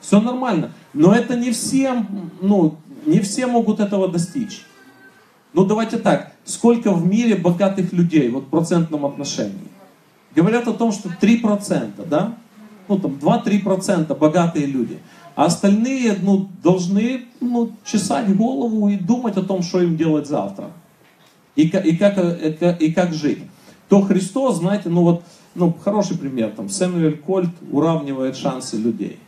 Все 0.00 0.20
нормально. 0.20 0.72
Но 0.92 1.12
это 1.12 1.34
не 1.34 1.50
всем, 1.50 2.30
ну, 2.40 2.76
не 3.06 3.20
все 3.20 3.46
могут 3.48 3.80
этого 3.80 4.08
достичь. 4.08 4.62
Ну 5.52 5.64
давайте 5.64 5.98
так, 5.98 6.32
сколько 6.44 6.92
в 6.92 7.06
мире 7.06 7.34
богатых 7.34 7.92
людей, 7.92 8.28
вот 8.28 8.44
в 8.44 8.48
процентном 8.48 9.04
отношении? 9.06 9.68
Говорят 10.34 10.68
о 10.68 10.74
том, 10.74 10.92
что 10.92 11.08
3%, 11.08 12.08
да? 12.08 12.36
Ну 12.86 12.98
там 12.98 13.12
2-3% 13.20 14.16
богатые 14.16 14.66
люди. 14.66 14.98
А 15.34 15.46
остальные, 15.46 16.18
ну, 16.22 16.48
должны, 16.62 17.24
ну, 17.40 17.72
чесать 17.84 18.36
голову 18.36 18.88
и 18.88 18.96
думать 18.96 19.36
о 19.36 19.42
том, 19.42 19.62
что 19.62 19.80
им 19.80 19.96
делать 19.96 20.28
завтра. 20.28 20.70
И, 21.56 21.62
и, 21.62 21.96
как, 21.96 22.18
и, 22.18 22.84
и 22.86 22.92
как 22.92 23.12
жить. 23.12 23.38
То 23.88 24.02
Христос, 24.02 24.58
знаете, 24.58 24.88
ну 24.88 25.02
вот, 25.02 25.22
ну, 25.54 25.72
хороший 25.84 26.18
пример, 26.18 26.50
там, 26.50 26.68
Сэмюэль 26.68 27.18
Кольт 27.18 27.50
уравнивает 27.70 28.36
шансы 28.36 28.76
людей. 28.76 29.18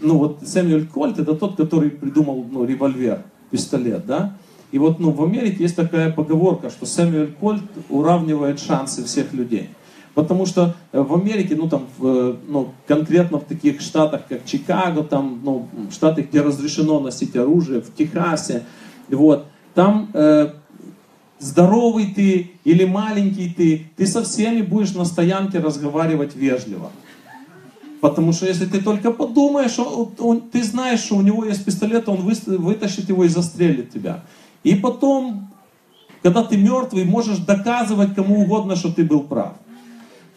Ну 0.00 0.18
вот 0.18 0.40
Сэмюэль 0.46 0.86
Кольт 0.86 1.18
это 1.18 1.34
тот, 1.34 1.56
который 1.56 1.90
придумал 1.90 2.46
ну, 2.50 2.64
револьвер, 2.64 3.22
пистолет, 3.50 4.06
да? 4.06 4.36
И 4.70 4.78
вот 4.78 5.00
ну, 5.00 5.10
в 5.10 5.22
Америке 5.24 5.62
есть 5.62 5.76
такая 5.76 6.12
поговорка, 6.12 6.70
что 6.70 6.86
Сэмюэль 6.86 7.32
Кольт 7.32 7.64
уравнивает 7.88 8.60
шансы 8.60 9.02
всех 9.04 9.32
людей. 9.32 9.70
Потому 10.14 10.46
что 10.46 10.74
э, 10.92 11.00
в 11.00 11.14
Америке, 11.14 11.54
ну 11.56 11.68
там, 11.68 11.86
в, 11.96 12.06
э, 12.06 12.36
ну, 12.48 12.72
конкретно 12.86 13.38
в 13.38 13.44
таких 13.44 13.80
штатах, 13.80 14.22
как 14.28 14.44
Чикаго, 14.44 15.04
там, 15.04 15.40
ну, 15.44 15.68
штаты, 15.90 16.22
где 16.22 16.42
разрешено 16.42 16.98
носить 17.00 17.36
оружие, 17.36 17.80
в 17.80 17.94
Техасе, 17.94 18.64
вот, 19.08 19.46
там 19.74 20.10
э, 20.12 20.54
здоровый 21.38 22.12
ты 22.14 22.50
или 22.64 22.84
маленький 22.84 23.50
ты, 23.50 23.86
ты 23.96 24.06
со 24.06 24.22
всеми 24.22 24.62
будешь 24.62 24.94
на 24.94 25.04
стоянке 25.04 25.58
разговаривать 25.58 26.34
вежливо. 26.34 26.90
Потому 28.00 28.32
что 28.32 28.46
если 28.46 28.66
ты 28.66 28.80
только 28.80 29.10
подумаешь, 29.10 29.78
он, 29.78 30.10
он, 30.18 30.40
ты 30.40 30.62
знаешь, 30.62 31.00
что 31.00 31.16
у 31.16 31.22
него 31.22 31.44
есть 31.44 31.64
пистолет, 31.64 32.08
он 32.08 32.18
вытащит 32.18 33.08
его 33.08 33.24
и 33.24 33.28
застрелит 33.28 33.92
тебя. 33.92 34.22
И 34.62 34.74
потом, 34.74 35.48
когда 36.22 36.44
ты 36.44 36.56
мертвый, 36.56 37.04
можешь 37.04 37.38
доказывать 37.38 38.14
кому 38.14 38.42
угодно, 38.42 38.76
что 38.76 38.92
ты 38.92 39.04
был 39.04 39.20
прав. 39.20 39.54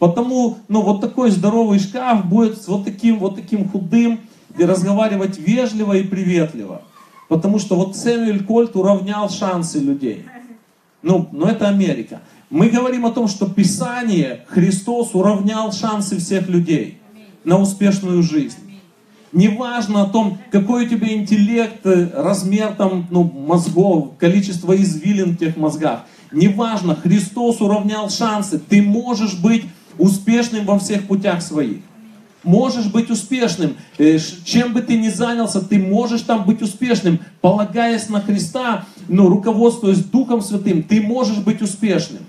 Потому, 0.00 0.58
ну, 0.66 0.82
вот 0.82 1.00
такой 1.00 1.30
здоровый 1.30 1.78
шкаф 1.78 2.26
будет 2.26 2.60
с 2.60 2.66
вот 2.66 2.84
таким, 2.84 3.20
вот 3.20 3.36
таким 3.36 3.68
худым, 3.68 4.18
и 4.58 4.64
разговаривать 4.64 5.38
вежливо 5.38 5.94
и 5.94 6.02
приветливо. 6.02 6.82
Потому 7.28 7.58
что 7.58 7.76
вот 7.76 7.96
Сэмюэль 7.96 8.44
Кольт 8.44 8.76
уравнял 8.76 9.30
шансы 9.30 9.78
людей. 9.78 10.26
Ну, 11.02 11.28
но 11.32 11.48
это 11.48 11.68
Америка. 11.68 12.20
Мы 12.50 12.68
говорим 12.68 13.06
о 13.06 13.10
том, 13.10 13.28
что 13.28 13.46
Писание, 13.46 14.44
Христос 14.48 15.14
уравнял 15.14 15.72
шансы 15.72 16.18
всех 16.18 16.48
людей 16.48 16.98
на 17.44 17.58
успешную 17.58 18.22
жизнь. 18.22 18.58
Неважно 19.32 20.02
о 20.02 20.08
том, 20.08 20.38
какой 20.50 20.84
у 20.84 20.88
тебя 20.88 21.12
интеллект, 21.14 21.86
э, 21.86 22.10
размер 22.14 22.74
там, 22.74 23.06
ну, 23.10 23.24
мозгов, 23.24 24.10
количество 24.18 24.76
извилин 24.76 25.30
в 25.30 25.38
тех 25.38 25.56
мозгах. 25.56 26.04
Неважно, 26.30 26.94
Христос 26.94 27.62
уравнял 27.62 28.10
шансы. 28.10 28.58
Ты 28.58 28.82
можешь 28.82 29.38
быть 29.38 29.64
успешным 29.98 30.66
во 30.66 30.78
всех 30.78 31.06
путях 31.06 31.40
своих. 31.40 31.78
Можешь 32.42 32.86
быть 32.86 33.10
успешным. 33.10 33.76
Э, 33.98 34.18
чем 34.44 34.74
бы 34.74 34.82
ты 34.82 34.98
ни 34.98 35.08
занялся, 35.08 35.60
ты 35.62 35.78
можешь 35.78 36.22
там 36.22 36.44
быть 36.44 36.60
успешным. 36.60 37.20
Полагаясь 37.40 38.10
на 38.10 38.20
Христа, 38.20 38.84
ну, 39.08 39.28
руководствуясь 39.28 40.04
Духом 40.04 40.42
Святым, 40.42 40.82
ты 40.82 41.00
можешь 41.00 41.38
быть 41.38 41.62
успешным. 41.62 42.22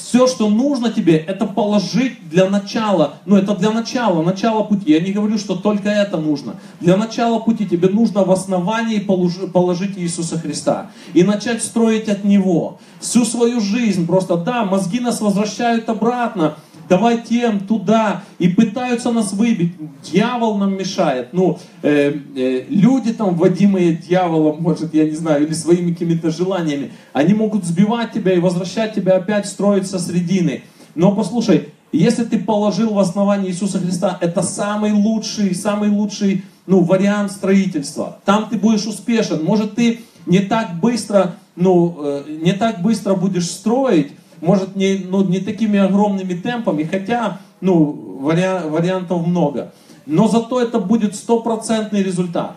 Все, 0.00 0.26
что 0.26 0.48
нужно 0.48 0.90
тебе, 0.90 1.16
это 1.16 1.46
положить 1.46 2.28
для 2.30 2.48
начала. 2.48 3.14
Ну, 3.26 3.36
это 3.36 3.54
для 3.54 3.70
начала, 3.70 4.22
начала 4.22 4.62
пути. 4.62 4.92
Я 4.92 5.00
не 5.00 5.12
говорю, 5.12 5.36
что 5.36 5.56
только 5.56 5.90
это 5.90 6.16
нужно. 6.16 6.56
Для 6.80 6.96
начала 6.96 7.38
пути 7.38 7.66
тебе 7.66 7.88
нужно 7.88 8.24
в 8.24 8.30
основании 8.30 8.98
положить 8.98 9.98
Иисуса 9.98 10.38
Христа. 10.38 10.90
И 11.12 11.22
начать 11.22 11.62
строить 11.62 12.08
от 12.08 12.24
Него. 12.24 12.78
Всю 12.98 13.24
свою 13.26 13.60
жизнь 13.60 14.06
просто, 14.06 14.36
да, 14.36 14.64
мозги 14.64 15.00
нас 15.00 15.20
возвращают 15.20 15.88
обратно. 15.88 16.56
Давай 16.90 17.22
тем, 17.22 17.60
туда, 17.60 18.24
и 18.40 18.48
пытаются 18.48 19.12
нас 19.12 19.32
выбить. 19.32 19.72
Дьявол 20.02 20.58
нам 20.58 20.76
мешает. 20.76 21.28
Ну, 21.32 21.58
э, 21.82 22.12
э, 22.36 22.64
люди 22.68 23.12
там, 23.12 23.36
вводимые 23.36 23.94
дьяволом, 23.94 24.60
может, 24.60 24.92
я 24.92 25.04
не 25.04 25.14
знаю, 25.14 25.46
или 25.46 25.54
своими 25.54 25.92
какими-то 25.92 26.30
желаниями, 26.30 26.90
они 27.12 27.32
могут 27.32 27.64
сбивать 27.64 28.12
тебя 28.12 28.34
и 28.34 28.40
возвращать 28.40 28.94
тебя 28.94 29.16
опять 29.16 29.46
строить 29.46 29.86
со 29.86 30.00
средины. 30.00 30.64
Но 30.96 31.14
послушай, 31.14 31.68
если 31.92 32.24
ты 32.24 32.40
положил 32.40 32.92
в 32.94 32.98
основание 32.98 33.52
Иисуса 33.52 33.78
Христа, 33.78 34.18
это 34.20 34.42
самый 34.42 34.92
лучший, 34.92 35.54
самый 35.54 35.90
лучший 35.90 36.44
ну, 36.66 36.82
вариант 36.82 37.30
строительства. 37.30 38.18
Там 38.24 38.48
ты 38.50 38.58
будешь 38.58 38.86
успешен. 38.86 39.44
Может, 39.44 39.76
ты 39.76 40.00
не 40.26 40.40
так 40.40 40.80
быстро, 40.80 41.36
ну, 41.54 41.96
э, 42.00 42.24
не 42.42 42.52
так 42.52 42.82
быстро 42.82 43.14
будешь 43.14 43.48
строить, 43.48 44.12
может, 44.40 44.76
не, 44.76 45.04
ну, 45.08 45.24
не 45.24 45.40
такими 45.40 45.78
огромными 45.78 46.34
темпами, 46.34 46.84
хотя, 46.84 47.40
ну, 47.60 48.18
вариа 48.20 48.66
вариантов 48.68 49.26
много. 49.26 49.72
Но 50.06 50.28
зато 50.28 50.60
это 50.60 50.78
будет 50.78 51.14
стопроцентный 51.14 52.02
результат. 52.02 52.56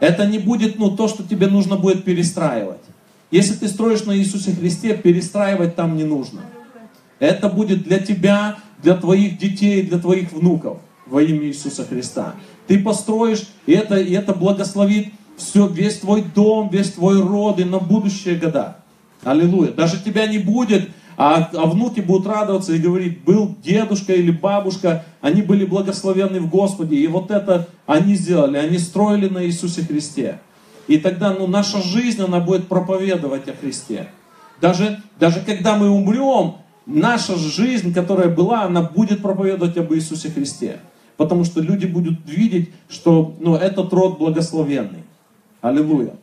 Это 0.00 0.26
не 0.26 0.38
будет, 0.38 0.78
ну, 0.78 0.96
то, 0.96 1.08
что 1.08 1.22
тебе 1.22 1.46
нужно 1.46 1.76
будет 1.76 2.04
перестраивать. 2.04 2.80
Если 3.30 3.54
ты 3.54 3.68
строишь 3.68 4.04
на 4.04 4.16
Иисусе 4.16 4.52
Христе, 4.52 4.96
перестраивать 4.96 5.76
там 5.76 5.96
не 5.96 6.04
нужно. 6.04 6.40
Это 7.18 7.48
будет 7.48 7.84
для 7.84 8.00
тебя, 8.00 8.56
для 8.82 8.96
твоих 8.96 9.38
детей, 9.38 9.82
для 9.82 9.98
твоих 9.98 10.32
внуков 10.32 10.78
во 11.06 11.22
имя 11.22 11.46
Иисуса 11.46 11.84
Христа. 11.84 12.34
Ты 12.66 12.82
построишь, 12.82 13.48
и 13.66 13.72
это, 13.72 13.96
и 13.96 14.12
это 14.12 14.32
благословит 14.32 15.08
все, 15.36 15.66
весь 15.66 15.98
твой 15.98 16.22
дом, 16.22 16.70
весь 16.70 16.92
твой 16.92 17.20
род 17.20 17.60
и 17.60 17.64
на 17.64 17.78
будущие 17.78 18.36
года. 18.36 18.78
Аллилуйя. 19.22 19.72
Даже 19.72 20.02
тебя 20.02 20.26
не 20.26 20.38
будет, 20.38 20.90
а, 21.16 21.50
а 21.52 21.66
внуки 21.66 22.00
будут 22.00 22.26
радоваться 22.26 22.72
и 22.72 22.78
говорить, 22.78 23.22
был 23.24 23.54
дедушка 23.62 24.14
или 24.14 24.30
бабушка, 24.30 25.04
они 25.20 25.42
были 25.42 25.64
благословенны 25.64 26.40
в 26.40 26.48
Господе, 26.48 26.96
и 26.96 27.06
вот 27.06 27.30
это 27.30 27.68
они 27.86 28.14
сделали, 28.14 28.56
они 28.56 28.78
строили 28.78 29.28
на 29.28 29.44
Иисусе 29.44 29.82
Христе. 29.82 30.40
И 30.86 30.98
тогда 30.98 31.32
ну, 31.32 31.46
наша 31.46 31.82
жизнь, 31.82 32.22
она 32.22 32.40
будет 32.40 32.68
проповедовать 32.68 33.48
о 33.48 33.52
Христе. 33.52 34.08
Даже, 34.60 35.02
даже 35.18 35.40
когда 35.40 35.76
мы 35.76 35.88
умрем, 35.88 36.54
наша 36.86 37.36
жизнь, 37.36 37.94
которая 37.94 38.28
была, 38.28 38.62
она 38.62 38.82
будет 38.82 39.22
проповедовать 39.22 39.76
об 39.76 39.92
Иисусе 39.92 40.30
Христе. 40.30 40.80
Потому 41.16 41.44
что 41.44 41.60
люди 41.60 41.86
будут 41.86 42.18
видеть, 42.26 42.70
что 42.88 43.36
ну, 43.40 43.54
этот 43.54 43.92
род 43.92 44.18
благословенный. 44.18 45.04
Аллилуйя. 45.60 46.14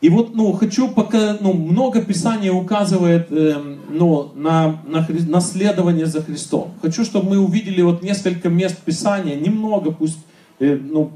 И 0.00 0.10
вот, 0.10 0.34
ну, 0.34 0.52
хочу 0.52 0.88
пока, 0.88 1.38
ну, 1.40 1.54
много 1.54 2.02
Писания 2.02 2.52
указывает, 2.52 3.28
э, 3.30 3.54
ну, 3.88 4.30
на, 4.34 4.82
на 4.86 5.02
хри, 5.02 5.20
наследование 5.26 6.06
за 6.06 6.22
Христом. 6.22 6.72
Хочу, 6.82 7.04
чтобы 7.04 7.30
мы 7.30 7.38
увидели 7.38 7.80
вот 7.80 8.02
несколько 8.02 8.50
мест 8.50 8.76
Писания, 8.82 9.36
немного, 9.36 9.92
пусть, 9.92 10.18
э, 10.58 10.76
ну, 10.76 11.12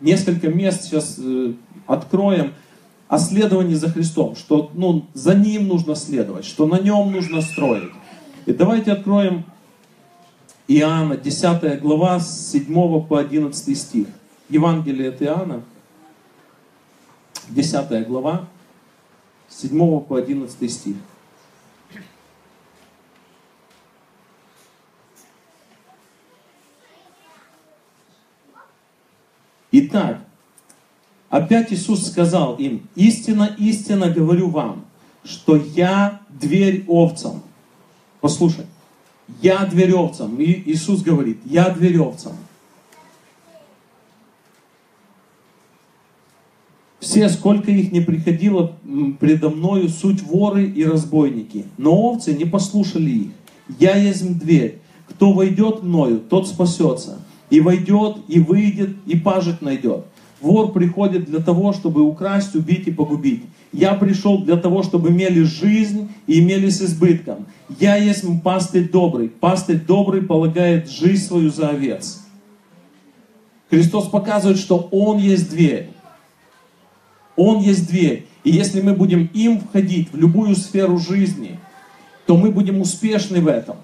несколько 0.00 0.48
мест 0.48 0.84
сейчас 0.84 1.16
э, 1.18 1.54
откроем, 1.86 2.52
о 3.08 3.18
следовании 3.18 3.74
за 3.74 3.90
Христом, 3.90 4.36
что, 4.36 4.70
ну, 4.74 5.04
за 5.14 5.34
Ним 5.34 5.66
нужно 5.66 5.96
следовать, 5.96 6.44
что 6.44 6.66
на 6.66 6.78
Нем 6.78 7.10
нужно 7.10 7.40
строить. 7.40 7.90
И 8.46 8.52
давайте 8.52 8.92
откроем 8.92 9.42
Иоанна, 10.68 11.16
10 11.16 11.80
глава, 11.82 12.20
с 12.20 12.52
7 12.52 13.02
по 13.02 13.18
11 13.18 13.76
стих. 13.76 14.06
Евангелие 14.48 15.08
от 15.08 15.20
Иоанна, 15.22 15.62
10 17.50 18.06
глава, 18.06 18.48
с 19.48 19.60
7 19.60 20.00
по 20.00 20.16
11 20.16 20.72
стих. 20.72 20.96
Итак, 29.72 30.18
опять 31.28 31.72
Иисус 31.72 32.08
сказал 32.08 32.56
им, 32.56 32.88
истинно, 32.96 33.54
истинно 33.58 34.10
говорю 34.10 34.50
вам, 34.50 34.84
что 35.22 35.56
я 35.56 36.20
дверь 36.28 36.84
овцам. 36.88 37.42
Послушай, 38.20 38.66
я 39.40 39.64
дверь 39.66 39.94
овцам. 39.94 40.40
И 40.40 40.70
Иисус 40.72 41.02
говорит, 41.02 41.38
я 41.44 41.70
дверь 41.70 41.98
овцам. 42.00 42.36
Все, 47.00 47.30
сколько 47.30 47.70
их 47.70 47.92
не 47.92 48.02
приходило 48.02 48.72
предо 49.18 49.48
мною, 49.48 49.88
суть 49.88 50.22
воры 50.22 50.66
и 50.66 50.84
разбойники. 50.84 51.64
Но 51.78 51.96
овцы 51.96 52.34
не 52.34 52.44
послушали 52.44 53.10
их. 53.10 53.30
Я 53.78 53.96
есть 53.96 54.38
дверь. 54.38 54.78
Кто 55.08 55.32
войдет 55.32 55.82
мною, 55.82 56.20
тот 56.20 56.46
спасется. 56.46 57.18
И 57.48 57.60
войдет, 57.60 58.18
и 58.28 58.38
выйдет, 58.38 58.90
и 59.06 59.16
пажить 59.16 59.62
найдет. 59.62 60.04
Вор 60.40 60.72
приходит 60.72 61.24
для 61.24 61.40
того, 61.40 61.72
чтобы 61.72 62.02
украсть, 62.02 62.54
убить 62.54 62.86
и 62.86 62.92
погубить. 62.92 63.42
Я 63.72 63.94
пришел 63.94 64.42
для 64.42 64.56
того, 64.56 64.82
чтобы 64.82 65.08
имели 65.08 65.42
жизнь 65.42 66.08
и 66.26 66.40
имели 66.40 66.68
с 66.68 66.82
избытком. 66.82 67.46
Я 67.78 67.96
есть 67.96 68.24
пастырь 68.42 68.90
добрый. 68.90 69.28
Пастырь 69.28 69.80
добрый 69.80 70.22
полагает 70.22 70.90
жизнь 70.90 71.24
свою 71.24 71.50
за 71.50 71.70
овец. 71.70 72.20
Христос 73.70 74.08
показывает, 74.08 74.58
что 74.58 74.88
Он 74.90 75.18
есть 75.18 75.50
дверь. 75.50 75.90
Он 77.42 77.60
есть 77.60 77.88
дверь. 77.88 78.26
И 78.44 78.50
если 78.50 78.82
мы 78.82 78.92
будем 78.92 79.30
им 79.32 79.60
входить 79.60 80.12
в 80.12 80.16
любую 80.18 80.54
сферу 80.54 80.98
жизни, 80.98 81.58
то 82.26 82.36
мы 82.36 82.50
будем 82.50 82.82
успешны 82.82 83.40
в 83.40 83.48
этом. 83.48 83.76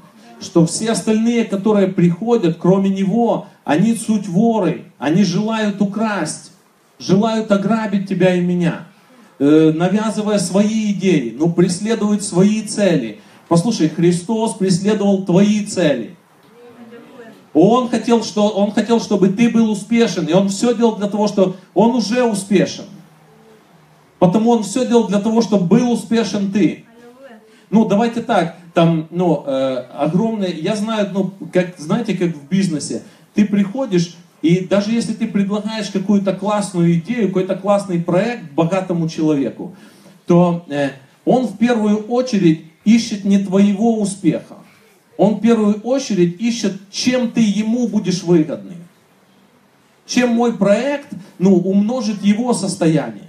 Что 0.42 0.66
все 0.66 0.90
остальные, 0.90 1.46
которые 1.46 1.88
приходят, 1.88 2.58
кроме 2.60 2.90
Него, 2.90 3.46
они 3.64 3.94
суть 3.94 4.28
воры, 4.28 4.84
они 4.98 5.24
желают 5.24 5.80
украсть, 5.80 6.52
желают 6.98 7.50
ограбить 7.50 8.06
тебя 8.06 8.34
и 8.34 8.42
меня, 8.42 8.88
э, 9.38 9.72
навязывая 9.74 10.38
свои 10.38 10.92
идеи, 10.92 11.34
но 11.38 11.48
преследуют 11.48 12.22
свои 12.22 12.60
цели. 12.60 13.20
Послушай, 13.48 13.88
Христос 13.88 14.52
преследовал 14.52 15.24
твои 15.24 15.64
цели. 15.64 16.14
Он 17.54 17.88
хотел, 17.88 18.22
что, 18.22 18.50
он 18.50 18.72
хотел, 18.72 19.00
чтобы 19.00 19.28
ты 19.28 19.48
был 19.48 19.70
успешен, 19.70 20.26
и 20.26 20.34
Он 20.34 20.50
все 20.50 20.74
делал 20.74 20.96
для 20.96 21.06
того, 21.06 21.26
что 21.26 21.56
Он 21.72 21.94
уже 21.94 22.22
успешен. 22.22 22.84
Потому 24.26 24.50
он 24.50 24.64
все 24.64 24.84
делал 24.84 25.06
для 25.06 25.20
того, 25.20 25.40
чтобы 25.40 25.66
был 25.66 25.92
успешен 25.92 26.50
ты. 26.50 26.84
Ну, 27.70 27.84
давайте 27.84 28.22
так, 28.22 28.56
там, 28.74 29.06
ну, 29.10 29.44
э, 29.46 29.84
огромные, 29.94 30.52
я 30.52 30.74
знаю, 30.74 31.10
ну, 31.12 31.32
как, 31.52 31.78
знаете, 31.78 32.16
как 32.16 32.34
в 32.34 32.48
бизнесе, 32.48 33.02
ты 33.34 33.44
приходишь, 33.44 34.16
и 34.42 34.60
даже 34.60 34.90
если 34.90 35.12
ты 35.12 35.28
предлагаешь 35.28 35.90
какую-то 35.90 36.32
классную 36.32 36.94
идею, 36.94 37.28
какой-то 37.28 37.54
классный 37.54 38.00
проект 38.00 38.52
богатому 38.52 39.08
человеку, 39.08 39.76
то 40.26 40.64
э, 40.68 40.90
он 41.24 41.46
в 41.46 41.56
первую 41.56 42.06
очередь 42.06 42.64
ищет 42.84 43.24
не 43.24 43.38
твоего 43.38 44.00
успеха. 44.00 44.56
Он 45.16 45.36
в 45.36 45.40
первую 45.40 45.80
очередь 45.82 46.40
ищет, 46.40 46.74
чем 46.90 47.30
ты 47.30 47.40
ему 47.40 47.86
будешь 47.86 48.24
выгодный. 48.24 48.76
Чем 50.04 50.30
мой 50.30 50.52
проект, 50.52 51.08
ну, 51.38 51.56
умножит 51.56 52.22
его 52.22 52.54
состояние. 52.54 53.25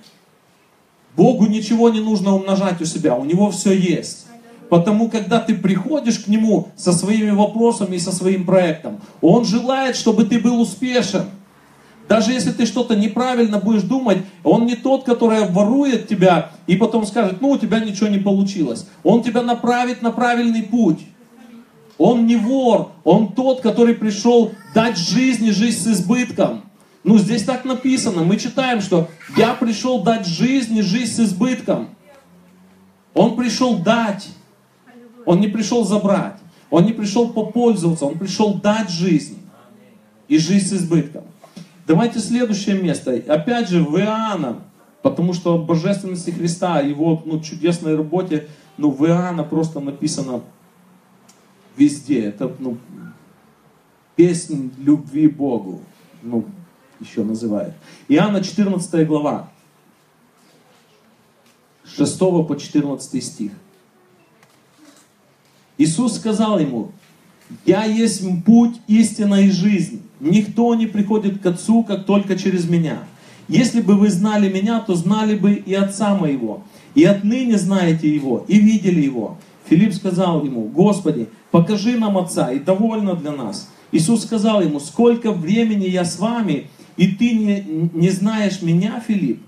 Богу 1.18 1.48
ничего 1.48 1.90
не 1.90 2.00
нужно 2.00 2.36
умножать 2.36 2.80
у 2.80 2.86
себя, 2.86 3.16
у 3.16 3.26
Него 3.26 3.50
все 3.50 3.74
есть. 3.74 4.28
Потому, 4.70 5.10
когда 5.10 5.40
ты 5.40 5.56
приходишь 5.56 6.20
к 6.20 6.28
Нему 6.28 6.68
со 6.76 6.94
своими 6.94 7.32
вопросами 7.32 7.96
и 7.96 8.00
со 8.00 8.12
своим 8.12 8.46
проектом, 8.46 9.02
Он 9.22 9.44
желает, 9.44 9.96
чтобы 9.96 10.26
ты 10.26 10.40
был 10.40 10.62
успешен. 10.62 11.26
Даже 12.08 12.32
если 12.32 12.52
ты 12.52 12.66
что-то 12.66 12.96
неправильно 12.96 13.58
будешь 13.58 13.82
думать, 13.82 14.20
Он 14.44 14.66
не 14.66 14.76
тот, 14.76 15.04
который 15.04 15.50
ворует 15.50 16.08
тебя 16.08 16.52
и 16.68 16.76
потом 16.76 17.06
скажет, 17.06 17.42
ну 17.42 17.50
у 17.50 17.58
тебя 17.58 17.80
ничего 17.80 18.08
не 18.08 18.20
получилось. 18.20 18.88
Он 19.04 19.24
тебя 19.24 19.42
направит 19.42 20.04
на 20.04 20.12
правильный 20.12 20.64
путь. 20.64 21.00
Он 21.98 22.28
не 22.28 22.36
вор, 22.36 22.92
он 23.04 23.34
тот, 23.34 23.62
который 23.62 23.96
пришел 23.96 24.52
дать 24.76 25.00
жизни 25.00 25.50
жизнь 25.50 25.80
с 25.80 25.88
избытком. 25.88 26.66
Ну, 27.08 27.18
здесь 27.18 27.46
так 27.46 27.64
написано. 27.64 28.26
Мы 28.26 28.36
читаем, 28.36 28.82
что 28.82 29.08
я 29.38 29.54
пришел 29.54 30.04
дать 30.04 30.28
жизнь 30.28 30.76
и 30.76 30.82
жизнь 30.82 31.14
с 31.14 31.20
избытком. 31.22 31.88
Он 33.14 33.38
пришел 33.38 33.78
дать. 33.78 34.28
Он 35.26 35.40
не 35.40 35.48
пришел 35.48 35.86
забрать. 35.86 36.36
Он 36.70 36.84
не 36.84 36.92
пришел 36.92 37.30
попользоваться. 37.30 38.04
Он 38.04 38.20
пришел 38.20 38.56
дать 38.56 38.90
жизнь. 38.90 39.38
И 40.28 40.38
жизнь 40.38 40.68
с 40.68 40.74
избытком. 40.74 41.24
Давайте 41.88 42.20
следующее 42.20 42.78
место. 42.78 43.14
Опять 43.30 43.70
же, 43.70 43.86
в 43.86 43.98
Иоанна. 43.98 44.64
Потому 45.02 45.32
что 45.32 45.54
о 45.54 45.64
божественности 45.64 46.32
Христа, 46.32 46.82
его 46.82 47.24
ну, 47.24 47.40
чудесной 47.40 47.96
работе, 47.96 48.50
ну, 48.76 48.92
в 48.92 49.06
Иоанна 49.06 49.46
просто 49.46 49.80
написано 49.80 50.42
везде. 51.78 52.26
Это, 52.26 52.52
ну, 52.60 52.78
песнь 54.18 54.74
любви 54.78 55.30
Богу. 55.30 55.80
Ну, 56.22 56.44
еще 57.00 57.24
называют. 57.24 57.74
Иоанна 58.08 58.44
14 58.44 59.08
глава, 59.08 59.50
6 61.96 62.20
по 62.20 62.56
14 62.56 63.24
стих. 63.24 63.52
Иисус 65.78 66.16
сказал 66.16 66.60
ему, 66.60 66.92
«Я 67.66 67.86
есть 67.86 68.24
путь, 68.46 68.76
истина 68.88 69.42
и 69.42 69.52
жизнь. 69.52 70.02
Никто 70.20 70.74
не 70.76 70.88
приходит 70.88 71.42
к 71.42 71.46
Отцу, 71.46 71.84
как 71.84 72.06
только 72.06 72.36
через 72.36 72.68
Меня. 72.68 73.04
Если 73.48 73.82
бы 73.82 73.96
вы 73.96 74.10
знали 74.10 74.52
Меня, 74.52 74.80
то 74.80 74.96
знали 74.96 75.38
бы 75.38 75.54
и 75.54 75.74
Отца 75.74 76.16
Моего. 76.16 76.64
И 76.96 77.04
отныне 77.04 77.58
знаете 77.58 78.14
Его, 78.14 78.44
и 78.48 78.60
видели 78.60 79.02
Его». 79.02 79.38
Филипп 79.70 79.94
сказал 79.94 80.46
ему, 80.46 80.64
«Господи, 80.64 81.28
покажи 81.52 81.98
нам 81.98 82.18
Отца, 82.18 82.52
и 82.52 82.60
довольно 82.60 83.16
для 83.16 83.32
нас». 83.32 83.70
Иисус 83.92 84.24
сказал 84.24 84.62
ему, 84.62 84.80
«Сколько 84.80 85.32
времени 85.32 85.86
я 85.86 86.06
с 86.06 86.20
вами, 86.20 86.70
и 86.98 87.08
ты 87.08 87.34
не, 87.34 87.90
не 87.94 88.10
знаешь 88.10 88.62
Меня, 88.62 89.02
Филипп? 89.06 89.42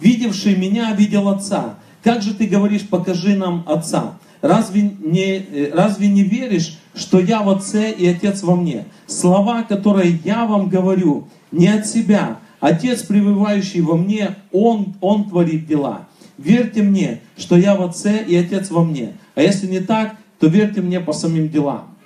Видевший 0.00 0.56
Меня 0.56 0.92
видел 0.94 1.28
Отца. 1.28 1.78
Как 2.02 2.22
же 2.22 2.34
ты 2.34 2.46
говоришь, 2.46 2.86
покажи 2.86 3.36
нам 3.36 3.64
Отца?» 3.66 4.18
Разве 4.40 4.82
не, 4.82 5.38
э, 5.38 5.70
разве 5.74 6.08
не 6.08 6.22
веришь, 6.22 6.78
что 6.94 7.18
я 7.18 7.42
в 7.42 7.50
Отце 7.50 7.90
и 7.90 8.06
Отец 8.06 8.42
во 8.42 8.54
мне? 8.54 8.84
Слова, 9.06 9.62
которые 9.62 10.18
я 10.24 10.46
вам 10.46 10.68
говорю, 10.68 11.28
не 11.50 11.66
от 11.68 11.86
себя. 11.86 12.38
Отец, 12.60 13.02
пребывающий 13.02 13.80
во 13.80 13.96
мне, 13.96 14.36
Он, 14.52 14.94
Он 15.00 15.28
творит 15.28 15.66
дела. 15.66 16.06
Верьте 16.36 16.82
мне, 16.82 17.20
что 17.36 17.56
я 17.56 17.74
в 17.74 17.82
Отце 17.82 18.24
и 18.24 18.36
Отец 18.36 18.70
во 18.70 18.84
мне. 18.84 19.12
А 19.34 19.42
если 19.42 19.66
не 19.66 19.80
так, 19.80 20.16
то 20.38 20.46
верьте 20.46 20.82
мне 20.82 21.00
по 21.00 21.12
самим 21.12 21.48
делам. 21.48 21.96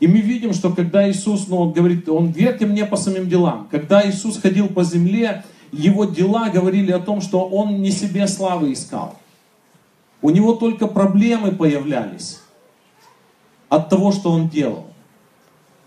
И 0.00 0.08
мы 0.08 0.20
видим, 0.20 0.54
что 0.54 0.70
когда 0.70 1.08
Иисус, 1.08 1.46
ну, 1.46 1.58
он 1.58 1.72
говорит, 1.72 2.08
он 2.08 2.30
верьте 2.30 2.64
мне 2.64 2.86
по 2.86 2.96
самим 2.96 3.28
делам. 3.28 3.68
Когда 3.70 4.08
Иисус 4.08 4.40
ходил 4.40 4.68
по 4.68 4.82
земле, 4.82 5.44
его 5.72 6.06
дела 6.06 6.48
говорили 6.48 6.90
о 6.90 6.98
том, 6.98 7.20
что 7.20 7.46
он 7.46 7.82
не 7.82 7.90
себе 7.90 8.26
славы 8.26 8.72
искал. 8.72 9.16
У 10.22 10.30
него 10.30 10.54
только 10.54 10.86
проблемы 10.86 11.52
появлялись 11.52 12.40
от 13.68 13.88
того, 13.90 14.10
что 14.10 14.32
он 14.32 14.48
делал. 14.48 14.86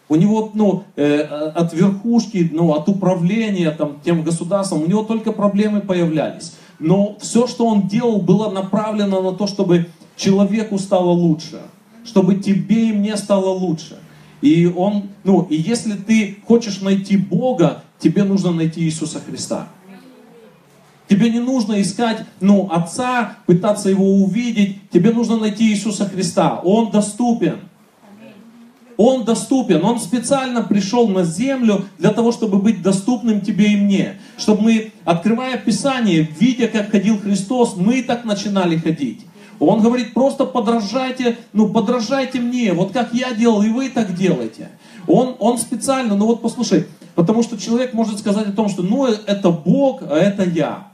У 0.09 0.15
него, 0.15 0.51
ну, 0.53 0.83
э, 0.95 1.21
от 1.21 1.73
верхушки, 1.73 2.49
ну, 2.53 2.73
от 2.73 2.87
управления 2.87 3.71
там, 3.71 3.99
тем 4.05 4.23
государством, 4.23 4.83
у 4.83 4.85
него 4.85 5.03
только 5.03 5.31
проблемы 5.31 5.81
появлялись. 5.81 6.55
Но 6.77 7.17
все, 7.19 7.47
что 7.47 7.65
он 7.65 7.87
делал, 7.87 8.21
было 8.21 8.51
направлено 8.51 9.21
на 9.21 9.31
то, 9.35 9.47
чтобы 9.47 9.87
человеку 10.15 10.77
стало 10.77 11.09
лучше, 11.09 11.61
чтобы 12.05 12.35
тебе 12.35 12.89
и 12.89 12.93
мне 12.93 13.17
стало 13.17 13.49
лучше. 13.49 14.02
И 14.43 14.65
он, 14.65 15.03
ну, 15.23 15.47
и 15.49 15.55
если 15.55 15.93
ты 15.93 16.37
хочешь 16.45 16.81
найти 16.81 17.15
Бога, 17.15 17.81
тебе 17.97 18.25
нужно 18.25 18.51
найти 18.51 18.81
Иисуса 18.81 19.21
Христа. 19.25 19.69
Тебе 21.07 21.29
не 21.29 21.39
нужно 21.39 21.81
искать, 21.81 22.25
ну, 22.41 22.69
Отца, 22.69 23.37
пытаться 23.45 23.89
Его 23.89 24.15
увидеть. 24.15 24.89
Тебе 24.89 25.11
нужно 25.11 25.37
найти 25.37 25.71
Иисуса 25.71 26.09
Христа. 26.09 26.59
Он 26.61 26.91
доступен. 26.91 27.61
Он 28.97 29.23
доступен. 29.23 29.81
Он 29.85 29.97
специально 29.97 30.61
пришел 30.61 31.07
на 31.07 31.23
землю 31.23 31.85
для 31.97 32.09
того, 32.09 32.33
чтобы 32.33 32.59
быть 32.59 32.81
доступным 32.81 33.39
тебе 33.39 33.71
и 33.71 33.77
мне. 33.77 34.15
Чтобы 34.37 34.63
мы, 34.63 34.91
открывая 35.05 35.57
Писание, 35.57 36.27
видя, 36.37 36.67
как 36.67 36.91
ходил 36.91 37.17
Христос, 37.17 37.77
мы 37.77 38.03
так 38.03 38.25
начинали 38.25 38.75
ходить. 38.75 39.21
Он 39.59 39.81
говорит, 39.81 40.13
просто 40.13 40.45
подражайте, 40.45 41.37
ну, 41.53 41.69
подражайте 41.69 42.39
мне, 42.39 42.73
вот 42.73 42.91
как 42.91 43.13
я 43.13 43.33
делал, 43.33 43.61
и 43.61 43.69
вы 43.69 43.89
так 43.89 44.15
делаете. 44.15 44.69
Он, 45.07 45.35
он 45.39 45.57
специально, 45.57 46.15
ну 46.15 46.25
вот 46.25 46.41
послушай, 46.41 46.87
потому 47.15 47.43
что 47.43 47.57
человек 47.57 47.93
может 47.93 48.19
сказать 48.19 48.47
о 48.47 48.51
том, 48.51 48.69
что 48.69 48.83
ну 48.83 49.05
это 49.05 49.51
Бог, 49.51 50.01
а 50.03 50.15
это 50.15 50.43
я. 50.43 50.87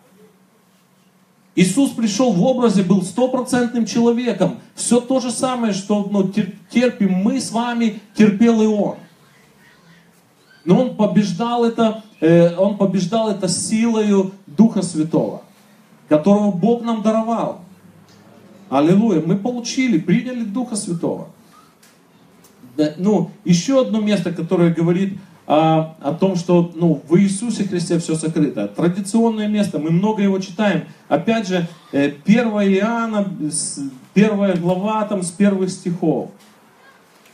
Иисус 1.55 1.91
пришел 1.91 2.31
в 2.31 2.41
образе, 2.43 2.83
был 2.83 3.01
стопроцентным 3.01 3.85
человеком. 3.85 4.59
Все 4.75 5.01
то 5.01 5.19
же 5.19 5.29
самое, 5.29 5.73
что 5.73 6.07
ну, 6.09 6.31
терпим 6.71 7.11
мы 7.11 7.41
с 7.41 7.51
вами, 7.51 8.01
терпел 8.15 8.61
и 8.61 8.65
Он. 8.65 8.95
Но 10.63 10.81
Он 10.81 10.95
побеждал 10.95 11.65
это, 11.65 12.03
э, 12.21 12.55
Он 12.55 12.77
побеждал 12.77 13.29
это 13.29 13.47
силою 13.47 14.31
Духа 14.47 14.81
Святого, 14.81 15.41
которого 16.07 16.51
Бог 16.51 16.81
нам 16.81 17.01
даровал. 17.01 17.61
Аллилуйя. 18.69 19.21
Мы 19.21 19.35
получили, 19.35 19.99
приняли 19.99 20.43
Духа 20.43 20.75
Святого. 20.75 21.29
Ну, 22.97 23.31
еще 23.43 23.81
одно 23.81 23.99
место, 23.99 24.31
которое 24.31 24.73
говорит 24.73 25.17
а, 25.51 25.95
о 25.99 26.13
том, 26.13 26.35
что 26.35 26.71
ну, 26.75 27.01
в 27.07 27.17
Иисусе 27.17 27.63
Христе 27.67 27.99
все 27.99 28.15
сокрыто. 28.15 28.67
Традиционное 28.67 29.47
место, 29.47 29.79
мы 29.79 29.89
много 29.89 30.21
его 30.21 30.39
читаем. 30.39 30.85
Опять 31.07 31.47
же, 31.47 31.67
1 31.91 32.15
э, 32.23 32.39
Иоанна, 32.75 33.27
первая 34.13 34.55
глава 34.55 35.03
там 35.05 35.23
с 35.23 35.31
первых 35.31 35.71
стихов. 35.71 36.29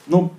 Ну, 0.08 0.32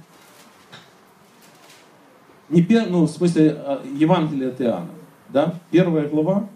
не 2.49 2.63
пер, 2.63 2.89
ну, 2.89 3.05
в 3.05 3.11
смысле, 3.11 3.57
а, 3.59 3.83
Евангелие 3.95 4.49
от 4.49 4.61
Иоанна, 4.61 4.91
да, 5.29 5.55
первая 5.71 6.09
глава. 6.09 6.49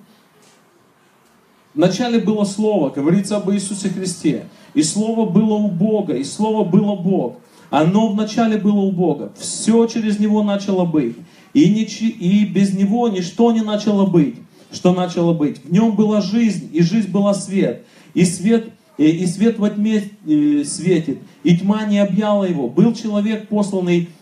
Вначале 1.74 2.18
было 2.18 2.44
Слово, 2.44 2.90
говорится 2.90 3.36
об 3.36 3.50
Иисусе 3.50 3.88
Христе. 3.90 4.46
И 4.74 4.82
Слово 4.82 5.28
было 5.28 5.54
у 5.54 5.68
Бога, 5.68 6.14
и 6.14 6.24
Слово 6.24 6.64
было 6.64 6.96
Бог. 6.96 7.36
Оно 7.70 8.08
вначале 8.08 8.58
было 8.58 8.80
у 8.80 8.90
Бога. 8.90 9.32
Все 9.38 9.86
через 9.86 10.18
Него 10.18 10.42
начало 10.42 10.84
быть. 10.84 11.16
И, 11.54 11.68
ничи, 11.70 12.08
и 12.08 12.44
без 12.44 12.74
Него 12.74 13.08
ничто 13.08 13.52
не 13.52 13.60
начало 13.60 14.06
быть. 14.06 14.36
Что 14.72 14.92
начало 14.92 15.32
быть? 15.32 15.64
В 15.64 15.72
Нем 15.72 15.94
была 15.94 16.20
жизнь, 16.20 16.68
и 16.72 16.82
жизнь 16.82 17.10
была 17.10 17.34
свет. 17.34 17.84
И 18.14 18.24
свет, 18.24 18.70
и, 18.98 19.04
и 19.04 19.26
свет 19.26 19.58
во 19.58 19.70
тьме 19.70 20.10
э, 20.26 20.64
светит. 20.64 21.18
И 21.44 21.56
тьма 21.56 21.84
не 21.84 21.98
объяла 21.98 22.44
Его. 22.44 22.68
Был 22.68 22.92
человек, 22.92 23.48
посланный, 23.48 24.02
э, 24.02 24.19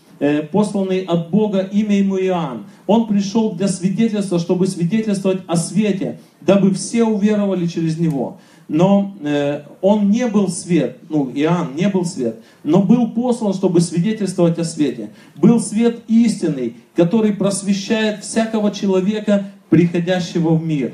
посланный 0.51 1.01
от 1.01 1.29
Бога, 1.29 1.59
имя 1.59 1.97
ему 1.97 2.19
Иоанн. 2.19 2.65
Он 2.87 3.07
пришел 3.07 3.53
для 3.53 3.67
свидетельства, 3.67 4.39
чтобы 4.39 4.67
свидетельствовать 4.67 5.41
о 5.47 5.55
свете, 5.55 6.19
дабы 6.41 6.73
все 6.73 7.03
уверовали 7.05 7.67
через 7.67 7.97
Него 7.97 8.39
но 8.69 9.15
э, 9.21 9.63
он 9.81 10.11
не 10.11 10.27
был 10.27 10.47
свет, 10.47 10.99
ну, 11.09 11.29
Иоанн 11.33 11.75
не 11.75 11.89
был 11.89 12.05
свет, 12.05 12.39
но 12.63 12.83
был 12.83 13.09
послан, 13.09 13.53
чтобы 13.53 13.81
свидетельствовать 13.81 14.59
о 14.59 14.63
свете. 14.63 15.09
Был 15.35 15.59
свет 15.59 16.03
истинный, 16.07 16.77
который 16.95 17.33
просвещает 17.33 18.23
всякого 18.23 18.71
человека, 18.71 19.51
приходящего 19.69 20.53
в 20.53 20.63
мир. 20.63 20.93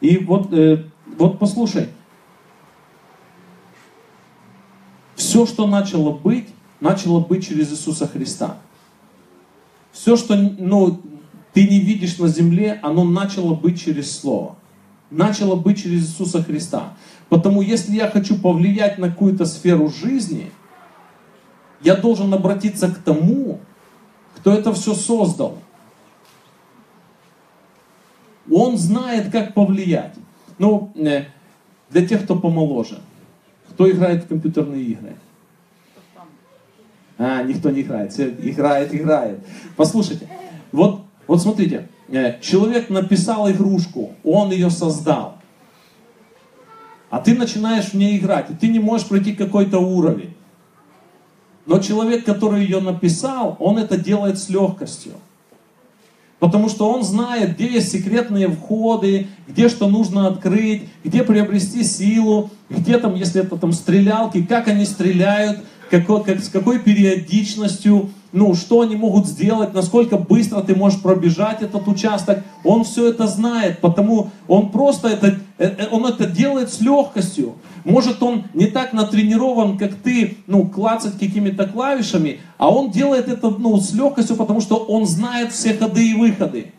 И 0.00 0.16
вот, 0.16 0.52
э, 0.52 0.84
вот 1.18 1.38
послушай, 1.38 1.88
все, 5.14 5.44
что 5.44 5.66
начало 5.66 6.12
быть, 6.12 6.48
начало 6.80 7.20
быть 7.20 7.46
через 7.46 7.72
Иисуса 7.72 8.06
Христа. 8.06 8.58
Все, 9.92 10.16
что 10.16 10.36
ну, 10.36 11.00
ты 11.52 11.66
не 11.66 11.80
видишь 11.80 12.18
на 12.18 12.28
земле, 12.28 12.78
оно 12.82 13.04
начало 13.04 13.54
быть 13.54 13.80
через 13.80 14.18
Слово 14.18 14.56
начало 15.10 15.56
быть 15.56 15.82
через 15.82 16.02
Иисуса 16.04 16.42
Христа. 16.42 16.94
Потому 17.28 17.62
если 17.62 17.92
я 17.92 18.08
хочу 18.08 18.38
повлиять 18.38 18.98
на 18.98 19.10
какую-то 19.10 19.44
сферу 19.44 19.88
жизни, 19.88 20.50
я 21.82 21.96
должен 21.96 22.32
обратиться 22.32 22.88
к 22.88 22.98
тому, 22.98 23.60
кто 24.36 24.52
это 24.52 24.72
все 24.72 24.94
создал. 24.94 25.58
Он 28.50 28.76
знает, 28.78 29.30
как 29.30 29.54
повлиять. 29.54 30.14
Ну, 30.58 30.92
э, 30.96 31.26
для 31.90 32.06
тех, 32.06 32.24
кто 32.24 32.36
помоложе. 32.36 33.00
Кто 33.70 33.90
играет 33.90 34.24
в 34.24 34.28
компьютерные 34.28 34.82
игры? 34.82 35.16
А, 37.20 37.42
никто 37.42 37.70
не 37.70 37.82
играет. 37.82 38.12
Все 38.12 38.30
играет, 38.30 38.92
играет. 38.94 39.38
Послушайте, 39.76 40.26
вот, 40.72 41.02
вот 41.26 41.40
смотрите, 41.40 41.86
Э, 42.12 42.40
человек 42.40 42.90
написал 42.90 43.48
игрушку, 43.50 44.12
он 44.24 44.50
ее 44.50 44.70
создал. 44.70 45.36
А 47.08 47.20
ты 47.20 47.36
начинаешь 47.36 47.86
в 47.86 47.94
ней 47.94 48.18
играть, 48.18 48.50
и 48.50 48.54
ты 48.54 48.68
не 48.68 48.80
можешь 48.80 49.06
пройти 49.06 49.32
какой-то 49.32 49.78
уровень. 49.78 50.34
Но 51.66 51.78
человек, 51.78 52.24
который 52.24 52.64
ее 52.64 52.80
написал, 52.80 53.56
он 53.60 53.78
это 53.78 53.96
делает 53.96 54.38
с 54.38 54.48
легкостью. 54.48 55.12
Потому 56.40 56.68
что 56.68 56.90
он 56.90 57.04
знает, 57.04 57.54
где 57.54 57.66
есть 57.66 57.92
секретные 57.92 58.48
входы, 58.48 59.28
где 59.46 59.68
что 59.68 59.88
нужно 59.88 60.26
открыть, 60.26 60.88
где 61.04 61.22
приобрести 61.22 61.84
силу, 61.84 62.50
где 62.70 62.98
там, 62.98 63.14
если 63.14 63.42
это 63.42 63.56
там 63.56 63.72
стрелялки, 63.72 64.42
как 64.42 64.66
они 64.66 64.84
стреляют, 64.84 65.60
какой, 65.90 66.22
как, 66.22 66.42
с 66.42 66.48
какой 66.48 66.78
периодичностью, 66.78 68.10
ну, 68.32 68.54
что 68.54 68.82
они 68.82 68.94
могут 68.94 69.26
сделать, 69.26 69.74
насколько 69.74 70.16
быстро 70.16 70.60
ты 70.60 70.76
можешь 70.76 71.02
пробежать 71.02 71.62
этот 71.62 71.88
участок. 71.88 72.44
Он 72.62 72.84
все 72.84 73.08
это 73.08 73.26
знает, 73.26 73.80
потому 73.80 74.30
он 74.46 74.70
просто 74.70 75.08
это, 75.08 75.38
э, 75.58 75.66
э, 75.66 75.88
он 75.90 76.06
это 76.06 76.26
делает 76.26 76.72
с 76.72 76.80
легкостью. 76.80 77.56
Может, 77.84 78.22
он 78.22 78.44
не 78.54 78.66
так 78.66 78.92
натренирован, 78.92 79.78
как 79.78 79.94
ты, 79.96 80.36
ну, 80.46 80.66
клацать 80.68 81.18
какими-то 81.18 81.66
клавишами, 81.66 82.40
а 82.56 82.72
он 82.72 82.90
делает 82.90 83.28
это, 83.28 83.50
ну, 83.50 83.76
с 83.80 83.92
легкостью, 83.92 84.36
потому 84.36 84.60
что 84.60 84.76
он 84.76 85.06
знает 85.06 85.52
все 85.52 85.74
ходы 85.74 86.10
и 86.10 86.14
выходы. 86.14 86.72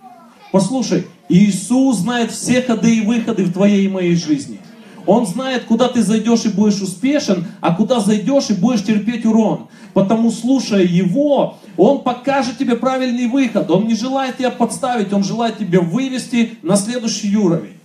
Послушай, 0.52 1.08
Иисус 1.28 1.98
знает 1.98 2.32
все 2.32 2.62
ходы 2.62 2.98
и 2.98 3.02
выходы 3.02 3.44
в 3.44 3.54
твоей 3.54 3.86
и 3.86 3.90
моей 3.90 4.16
жизни. 4.16 4.60
Он 5.06 5.26
знает, 5.26 5.66
куда 5.66 5.88
ты 5.88 6.02
зайдешь 6.02 6.46
и 6.46 6.50
будешь 6.50 6.82
успешен, 6.82 7.46
а 7.60 7.74
куда 7.74 8.00
зайдешь 8.00 8.50
и 8.50 8.54
будешь 8.54 8.84
терпеть 8.84 9.26
урон. 9.26 9.68
Потому, 9.94 10.32
слушая 10.32 10.84
Его, 10.84 11.58
Он 11.78 12.02
покажет 12.02 12.58
тебе 12.58 12.76
правильный 12.76 13.28
выход. 13.28 13.70
Он 13.72 13.88
не 13.88 13.96
желает 13.96 14.38
тебя 14.38 14.52
подставить, 14.52 15.12
Он 15.14 15.24
желает 15.24 15.58
тебя 15.58 15.82
вывести 15.82 16.58
на 16.62 16.76
следующий 16.76 17.36
уровень. 17.36 17.78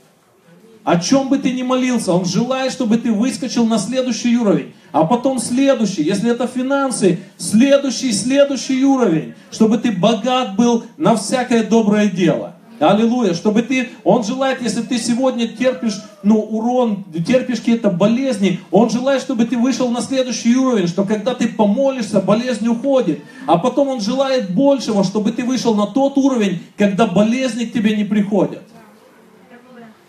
О 0.85 1.01
чем 1.01 1.29
бы 1.29 1.39
ты 1.39 1.53
ни 1.53 1.63
молился, 1.63 2.13
Он 2.13 2.25
желает, 2.25 2.71
чтобы 2.71 2.97
ты 2.99 3.11
выскочил 3.11 3.67
на 3.67 3.77
следующий 3.77 4.37
уровень, 4.37 4.73
а 4.93 5.05
потом 5.05 5.41
следующий, 5.41 6.05
если 6.05 6.31
это 6.31 6.47
финансы, 6.47 7.19
следующий, 7.39 8.13
следующий 8.13 8.85
уровень, 8.85 9.35
чтобы 9.51 9.79
ты 9.79 9.91
богат 9.91 10.55
был 10.55 10.85
на 10.97 11.17
всякое 11.17 11.65
доброе 11.65 12.09
дело. 12.09 12.56
Аллилуйя, 12.79 13.33
чтобы 13.33 13.63
ты, 13.63 13.91
Он 14.05 14.23
желает, 14.23 14.61
если 14.61 14.83
ты 14.83 14.99
сегодня 14.99 15.49
терпишь, 15.49 15.99
ну, 16.23 16.39
урон, 16.39 17.05
терпишь 17.27 17.61
какие-то 17.61 17.91
болезни, 17.91 18.61
Он 18.71 18.91
желает, 18.91 19.23
чтобы 19.23 19.47
ты 19.47 19.57
вышел 19.57 19.91
на 19.91 20.03
следующий 20.03 20.55
уровень, 20.55 20.87
что 20.87 21.05
когда 21.05 21.35
ты 21.35 21.49
помолишься, 21.49 22.21
болезнь 22.21 22.69
уходит. 22.69 23.21
А 23.47 23.57
потом 23.57 23.89
Он 23.89 24.01
желает 24.01 24.55
большего, 24.55 25.05
чтобы 25.05 25.33
ты 25.33 25.45
вышел 25.45 25.75
на 25.75 25.87
тот 25.87 26.19
уровень, 26.19 26.61
когда 26.77 27.07
болезни 27.07 27.65
к 27.65 27.73
тебе 27.73 27.97
не 27.97 28.05
приходят. 28.05 28.63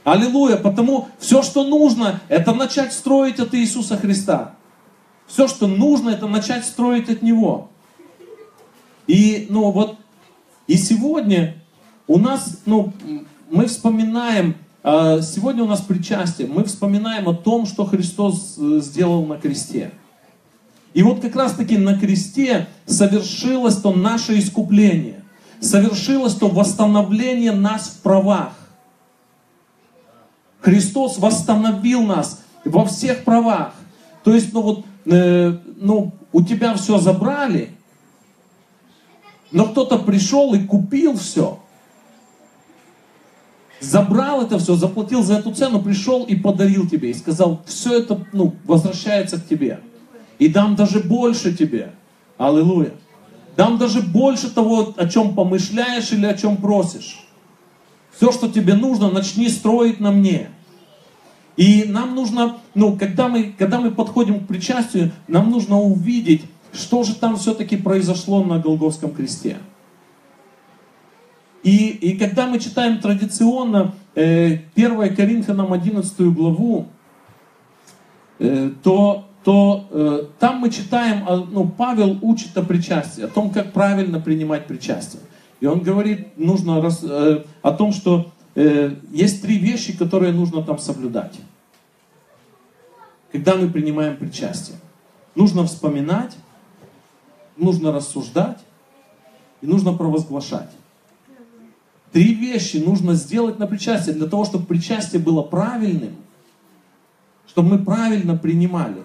Аллилуйя. 0.03 0.57
Потому 0.57 1.09
все, 1.19 1.43
что 1.43 1.63
нужно, 1.65 2.21
это 2.27 2.53
начать 2.53 2.93
строить 2.93 3.39
от 3.39 3.53
Иисуса 3.53 3.97
Христа. 3.97 4.55
Все, 5.25 5.47
что 5.47 5.67
нужно, 5.67 6.11
это 6.11 6.27
начать 6.27 6.65
строить 6.65 7.09
от 7.09 7.21
Него. 7.21 7.69
И, 9.05 9.47
ну, 9.49 9.71
вот, 9.71 9.97
и 10.67 10.77
сегодня 10.77 11.55
у 12.07 12.17
нас, 12.17 12.61
ну, 12.65 12.93
мы 13.49 13.65
вспоминаем, 13.65 14.55
а, 14.83 15.21
сегодня 15.21 15.63
у 15.63 15.67
нас 15.67 15.81
причастие, 15.81 16.47
мы 16.47 16.63
вспоминаем 16.63 17.27
о 17.27 17.33
том, 17.33 17.65
что 17.65 17.85
Христос 17.85 18.55
э, 18.57 18.79
сделал 18.81 19.25
на 19.25 19.37
кресте. 19.37 19.91
И 20.93 21.03
вот 21.03 21.19
как 21.19 21.35
раз 21.35 21.53
таки 21.53 21.77
на 21.77 21.99
кресте 21.99 22.67
совершилось 22.85 23.77
то 23.77 23.93
наше 23.93 24.39
искупление, 24.39 25.23
совершилось 25.59 26.35
то 26.35 26.47
восстановление 26.47 27.51
нас 27.51 27.89
в 27.89 28.01
правах. 28.01 28.53
Христос 30.61 31.17
восстановил 31.17 32.03
нас 32.03 32.41
во 32.63 32.85
всех 32.85 33.23
правах. 33.23 33.73
То 34.23 34.33
есть, 34.33 34.53
ну 34.53 34.61
вот, 34.61 34.85
э, 35.05 35.57
ну, 35.77 36.13
у 36.31 36.43
тебя 36.43 36.73
все 36.75 36.97
забрали, 36.97 37.71
но 39.51 39.65
кто-то 39.65 39.99
пришел 39.99 40.53
и 40.53 40.59
купил 40.59 41.17
все. 41.17 41.59
Забрал 43.79 44.41
это 44.41 44.57
все, 44.57 44.75
заплатил 44.75 45.23
за 45.23 45.35
эту 45.35 45.53
цену, 45.53 45.81
пришел 45.81 46.23
и 46.23 46.35
подарил 46.35 46.89
тебе. 46.89 47.11
И 47.11 47.13
сказал, 47.13 47.61
все 47.65 47.99
это 47.99 48.25
ну, 48.33 48.55
возвращается 48.65 49.39
к 49.39 49.47
тебе. 49.47 49.79
И 50.39 50.47
дам 50.47 50.75
даже 50.75 50.99
больше 50.99 51.53
тебе. 51.53 51.91
Аллилуйя. 52.37 52.93
Дам 53.55 53.77
даже 53.77 54.01
больше 54.01 54.49
того, 54.49 54.93
о 54.95 55.07
чем 55.07 55.33
помышляешь 55.35 56.11
или 56.11 56.25
о 56.25 56.35
чем 56.35 56.57
просишь. 56.57 57.27
Все, 58.15 58.31
что 58.31 58.47
тебе 58.47 58.73
нужно, 58.73 59.11
начни 59.11 59.49
строить 59.49 59.99
на 59.99 60.11
мне. 60.11 60.49
И 61.55 61.85
нам 61.87 62.13
нужно, 62.13 62.57
ну, 62.75 62.95
когда 62.97 63.27
мы, 63.27 63.53
когда 63.57 63.79
мы 63.79 63.91
подходим 63.91 64.41
к 64.41 64.47
причастию, 64.47 65.11
нам 65.27 65.49
нужно 65.49 65.79
увидеть, 65.79 66.43
что 66.71 67.03
же 67.03 67.15
там 67.15 67.37
все-таки 67.37 67.77
произошло 67.77 68.43
на 68.43 68.59
Голгофском 68.59 69.11
кресте. 69.11 69.57
И, 71.63 71.89
и 71.89 72.17
когда 72.17 72.47
мы 72.47 72.59
читаем 72.59 72.99
традиционно 72.99 73.93
э, 74.15 74.59
1 74.75 75.15
Коринфянам 75.15 75.73
11 75.73 76.19
главу, 76.33 76.87
э, 78.39 78.71
то, 78.83 79.27
то 79.43 79.87
э, 79.91 80.23
там 80.39 80.59
мы 80.59 80.69
читаем, 80.69 81.25
ну, 81.51 81.67
Павел 81.67 82.17
учит 82.21 82.57
о 82.57 82.63
причастии, 82.63 83.23
о 83.23 83.27
том, 83.27 83.49
как 83.49 83.73
правильно 83.73 84.19
принимать 84.19 84.67
причастие. 84.67 85.21
И 85.59 85.65
он 85.65 85.81
говорит, 85.81 86.37
нужно 86.37 86.81
рас, 86.81 87.03
э, 87.03 87.43
о 87.61 87.71
том, 87.71 87.91
что 87.91 88.31
э, 88.55 88.95
есть 89.11 89.41
три 89.41 89.57
вещи, 89.57 89.97
которые 89.97 90.31
нужно 90.31 90.61
там 90.61 90.77
соблюдать. 90.77 91.39
Когда 93.31 93.55
мы 93.55 93.69
принимаем 93.69 94.17
причастие. 94.17 94.77
Нужно 95.35 95.65
вспоминать, 95.65 96.35
нужно 97.57 97.91
рассуждать 97.91 98.59
и 99.61 99.67
нужно 99.67 99.93
провозглашать. 99.93 100.69
Три 102.11 102.33
вещи 102.33 102.77
нужно 102.77 103.13
сделать 103.15 103.59
на 103.59 103.67
причастие 103.67 104.15
для 104.15 104.27
того, 104.27 104.45
чтобы 104.45 104.65
причастие 104.65 105.21
было 105.21 105.41
правильным, 105.41 106.15
чтобы 107.47 107.77
мы 107.77 107.85
правильно 107.85 108.37
принимали. 108.37 109.03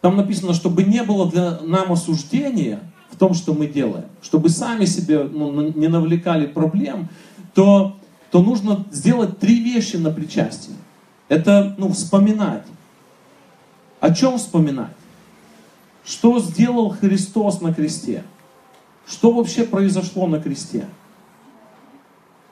Там 0.00 0.16
написано, 0.16 0.54
чтобы 0.54 0.84
не 0.84 1.02
было 1.02 1.30
для 1.30 1.58
нам 1.60 1.92
осуждения, 1.92 2.80
в 3.10 3.16
том, 3.16 3.34
что 3.34 3.54
мы 3.54 3.66
делаем, 3.66 4.04
чтобы 4.22 4.48
сами 4.48 4.84
себе 4.84 5.24
ну, 5.24 5.72
не 5.72 5.88
навлекали 5.88 6.46
проблем, 6.46 7.08
то, 7.54 7.96
то 8.30 8.42
нужно 8.42 8.84
сделать 8.90 9.38
три 9.38 9.62
вещи 9.62 9.96
на 9.96 10.10
причастии. 10.10 10.74
Это 11.28 11.74
ну, 11.78 11.92
вспоминать. 11.92 12.64
О 14.00 14.14
чем 14.14 14.38
вспоминать? 14.38 14.94
Что 16.04 16.38
сделал 16.38 16.90
Христос 16.90 17.60
на 17.60 17.74
кресте? 17.74 18.22
Что 19.06 19.32
вообще 19.32 19.64
произошло 19.64 20.26
на 20.26 20.40
кресте? 20.40 20.86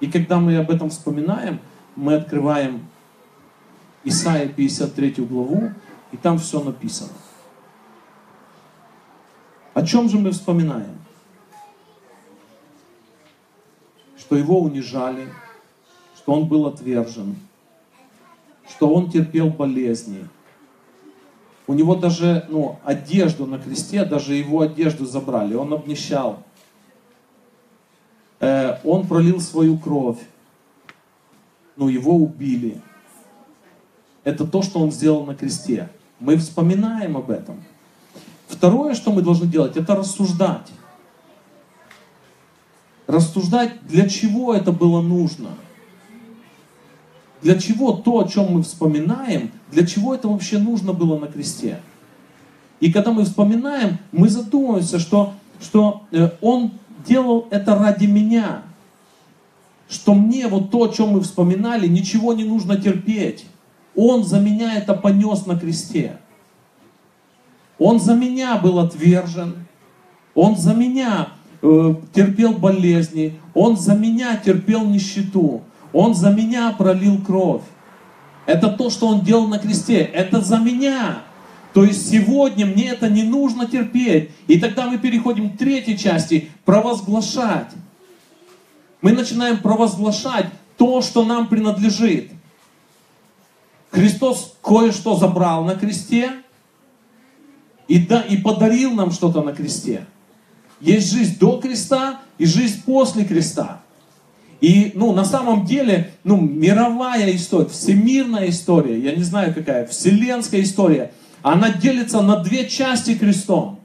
И 0.01 0.11
когда 0.11 0.39
мы 0.39 0.57
об 0.57 0.71
этом 0.71 0.91
вспоминаем, 0.91 1.61
мы 1.95 2.15
открываем 2.15 2.87
Исаия 4.05 4.49
53 4.49 5.25
главу, 5.25 5.73
и 6.13 6.17
там 6.17 6.39
все 6.39 6.63
написано. 6.63 7.11
О 9.75 9.85
чем 9.85 10.09
же 10.09 10.19
мы 10.19 10.31
вспоминаем? 10.31 10.99
Что 14.17 14.37
его 14.37 14.61
унижали, 14.61 15.29
что 16.17 16.33
он 16.33 16.47
был 16.47 16.67
отвержен, 16.67 17.37
что 18.69 18.89
он 18.93 19.11
терпел 19.11 19.49
болезни. 19.49 20.29
У 21.67 21.75
него 21.75 21.95
даже 21.97 22.47
ну, 22.49 22.79
одежду 22.85 23.47
на 23.47 23.59
кресте, 23.59 24.05
даже 24.05 24.35
его 24.35 24.61
одежду 24.61 25.05
забрали, 25.05 25.55
он 25.55 25.73
обнищал. 25.73 26.43
Э, 28.41 28.79
он 28.85 29.07
пролил 29.07 29.41
свою 29.41 29.79
кровь, 29.79 30.19
но 31.77 31.89
его 31.89 32.17
убили. 32.17 32.81
Это 34.25 34.47
то, 34.47 34.63
что 34.63 34.81
он 34.81 34.91
сделал 34.91 35.25
на 35.25 35.35
кресте. 35.35 35.89
Мы 36.21 36.37
вспоминаем 36.37 37.17
об 37.17 37.31
этом. 37.31 37.63
Второе, 38.49 38.95
что 38.95 39.13
мы 39.13 39.23
должны 39.23 39.47
делать, 39.47 39.77
это 39.77 39.95
рассуждать. 39.95 40.71
Рассуждать, 43.07 43.87
для 43.87 44.09
чего 44.09 44.55
это 44.55 44.73
было 44.73 45.01
нужно. 45.01 45.51
Для 47.43 47.59
чего 47.59 47.93
то, 47.93 48.19
о 48.19 48.29
чем 48.29 48.55
мы 48.55 48.63
вспоминаем, 48.63 49.53
для 49.71 49.87
чего 49.87 50.15
это 50.15 50.29
вообще 50.29 50.59
нужно 50.59 50.93
было 50.93 51.19
на 51.19 51.27
кресте. 51.27 51.81
И 52.81 52.93
когда 52.93 53.13
мы 53.13 53.25
вспоминаем, 53.25 53.99
мы 54.13 54.29
задумываемся, 54.29 54.99
что, 54.99 55.35
что 55.61 56.03
э, 56.11 56.31
Он 56.41 56.73
делал 57.07 57.47
это 57.51 57.75
ради 57.77 58.07
меня. 58.07 58.63
Что 59.89 60.15
мне 60.15 60.49
вот 60.49 60.71
то, 60.71 60.85
о 60.85 60.89
чем 60.89 61.11
мы 61.11 61.21
вспоминали, 61.21 61.87
ничего 61.87 62.33
не 62.33 62.45
нужно 62.45 62.77
терпеть. 62.77 63.47
Он 63.95 64.25
за 64.25 64.41
меня 64.41 64.75
это 64.75 64.95
понес 64.95 65.47
на 65.47 65.59
кресте. 65.59 66.19
Он 67.79 68.01
за 68.01 68.15
меня 68.15 68.57
был 68.57 68.79
отвержен. 68.79 69.67
Он 70.35 70.57
за 70.57 70.75
меня 70.75 71.29
э, 71.63 71.95
терпел 72.13 72.53
болезни. 72.53 73.39
Он 73.55 73.77
за 73.77 73.95
меня 73.95 74.37
терпел 74.37 74.85
нищету. 74.85 75.63
Он 75.93 76.15
за 76.15 76.31
меня 76.31 76.75
пролил 76.77 77.23
кровь. 77.23 77.63
Это 78.45 78.69
то, 78.69 78.91
что 78.91 79.09
он 79.09 79.21
делал 79.21 79.47
на 79.47 79.59
кресте. 79.59 79.99
Это 79.99 80.41
за 80.41 80.59
меня. 80.59 81.23
То 81.77 81.85
есть 81.85 82.11
сегодня 82.11 82.65
мне 82.65 82.89
это 82.89 83.07
не 83.07 83.23
нужно 83.23 83.67
терпеть. 83.67 84.31
И 84.47 84.59
тогда 84.59 84.87
мы 84.87 84.97
переходим 84.97 85.51
к 85.51 85.59
третьей 85.59 85.99
части. 85.99 86.49
Провозглашать. 86.65 87.69
Мы 89.03 89.13
начинаем 89.13 89.59
провозглашать 89.59 90.47
то, 90.79 91.03
что 91.03 91.23
нам 91.27 91.49
принадлежит. 91.49 92.31
Христос 93.91 94.55
кое-что 94.63 95.17
забрал 95.17 95.65
на 95.65 95.75
кресте, 95.75 96.31
и, 97.89 97.99
да, 97.99 98.23
и 98.23 98.39
подарил 98.39 98.93
нам 98.93 99.11
что-то 99.11 99.43
на 99.43 99.53
кресте. 99.53 100.07
Есть 100.81 101.13
жизнь 101.13 101.39
до 101.39 101.59
креста 101.61 102.23
и 102.39 102.47
жизнь 102.47 102.85
после 102.87 103.27
креста. 103.27 103.83
И, 104.63 104.93
ну, 104.95 105.13
на 105.13 105.27
самом 105.27 105.67
деле, 105.67 106.15
ну, 106.25 106.41
мировая 106.41 107.37
история, 107.37 107.69
всемирная 107.69 108.49
история, 108.49 108.99
я 108.99 109.15
не 109.15 109.23
знаю 109.23 109.53
какая, 109.53 109.87
вселенская 109.87 110.63
история, 110.63 111.13
она 111.47 111.71
делится 111.71 112.23
на 112.23 112.39
две 112.39 112.69
части 112.69 113.17
крестом. 113.17 113.79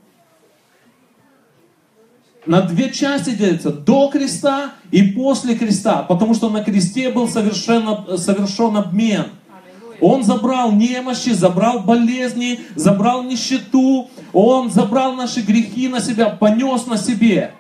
На 2.48 2.64
две 2.64 2.90
части 2.92 3.36
делится, 3.36 3.72
до 3.72 4.10
креста 4.10 4.72
и 4.90 5.04
после 5.04 5.54
креста, 5.54 6.02
потому 6.02 6.34
что 6.34 6.50
на 6.50 6.64
кресте 6.64 7.12
был 7.12 7.30
совершенно, 7.30 8.18
совершен 8.18 8.78
обмен. 8.78 9.26
Он 10.00 10.24
забрал 10.24 10.72
немощи, 10.72 11.30
забрал 11.30 11.82
болезни, 11.82 12.62
забрал 12.76 13.22
нищету. 13.22 14.10
Он 14.34 14.72
забрал 14.72 15.14
наши 15.14 15.42
грехи 15.42 15.88
на 15.88 16.00
себя, 16.00 16.30
понес 16.32 16.88
на 16.88 16.98
себе. 16.98 17.54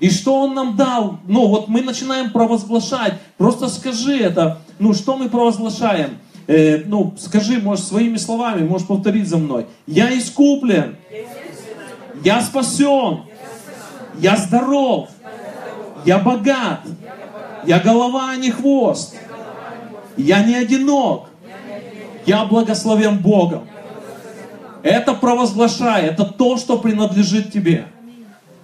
И 0.00 0.08
что 0.08 0.40
Он 0.40 0.54
нам 0.54 0.74
дал? 0.74 1.18
Ну, 1.28 1.48
вот 1.48 1.68
мы 1.68 1.82
начинаем 1.82 2.30
провозглашать. 2.30 3.20
Просто 3.36 3.68
скажи 3.68 4.16
это. 4.16 4.62
Ну, 4.78 4.94
что 4.94 5.18
мы 5.18 5.28
провозглашаем? 5.28 6.16
Э, 6.46 6.82
ну, 6.86 7.14
скажи, 7.18 7.58
может, 7.58 7.84
своими 7.84 8.16
словами, 8.16 8.66
можешь 8.66 8.86
повторить 8.86 9.28
за 9.28 9.38
мной. 9.38 9.66
Я 9.86 10.16
искуплен. 10.16 10.96
Я 12.22 12.42
спасен. 12.42 13.22
Я 14.18 14.36
здоров. 14.36 15.08
Я 16.04 16.18
богат. 16.18 16.80
Я 17.66 17.78
голова, 17.78 18.30
а 18.30 18.36
не 18.36 18.50
хвост. 18.50 19.16
Я 20.16 20.44
не 20.44 20.54
одинок. 20.54 21.28
Я 22.26 22.44
благословен 22.44 23.18
Богом. 23.18 23.66
Это 24.82 25.14
провозглашай. 25.14 26.06
Это 26.06 26.24
то, 26.24 26.58
что 26.58 26.78
принадлежит 26.78 27.52
тебе. 27.52 27.86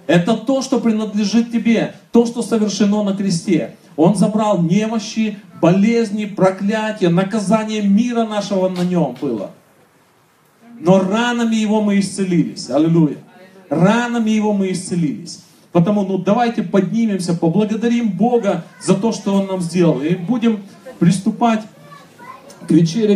Это 0.07 0.35
то, 0.35 0.61
что 0.61 0.79
принадлежит 0.79 1.51
тебе, 1.51 1.95
то, 2.11 2.25
что 2.25 2.41
совершено 2.41 3.03
на 3.03 3.15
кресте. 3.15 3.75
Он 3.95 4.15
забрал 4.15 4.61
немощи, 4.61 5.37
болезни, 5.61 6.25
проклятия, 6.25 7.09
наказание 7.09 7.81
мира 7.81 8.25
нашего 8.25 8.69
на 8.69 8.81
нем 8.81 9.15
было. 9.21 9.51
Но 10.79 10.99
ранами 10.99 11.55
его 11.55 11.81
мы 11.81 11.99
исцелились. 11.99 12.69
Аллилуйя. 12.69 13.17
Ранами 13.69 14.31
его 14.31 14.53
мы 14.53 14.71
исцелились. 14.71 15.43
Потому, 15.71 16.03
ну, 16.03 16.17
давайте 16.17 16.63
поднимемся, 16.63 17.33
поблагодарим 17.33 18.09
Бога 18.11 18.65
за 18.81 18.95
то, 18.95 19.11
что 19.11 19.35
Он 19.35 19.47
нам 19.47 19.61
сделал. 19.61 20.01
И 20.01 20.15
будем 20.15 20.63
приступать 20.99 21.61
к 22.67 22.71
вечере. 22.71 23.09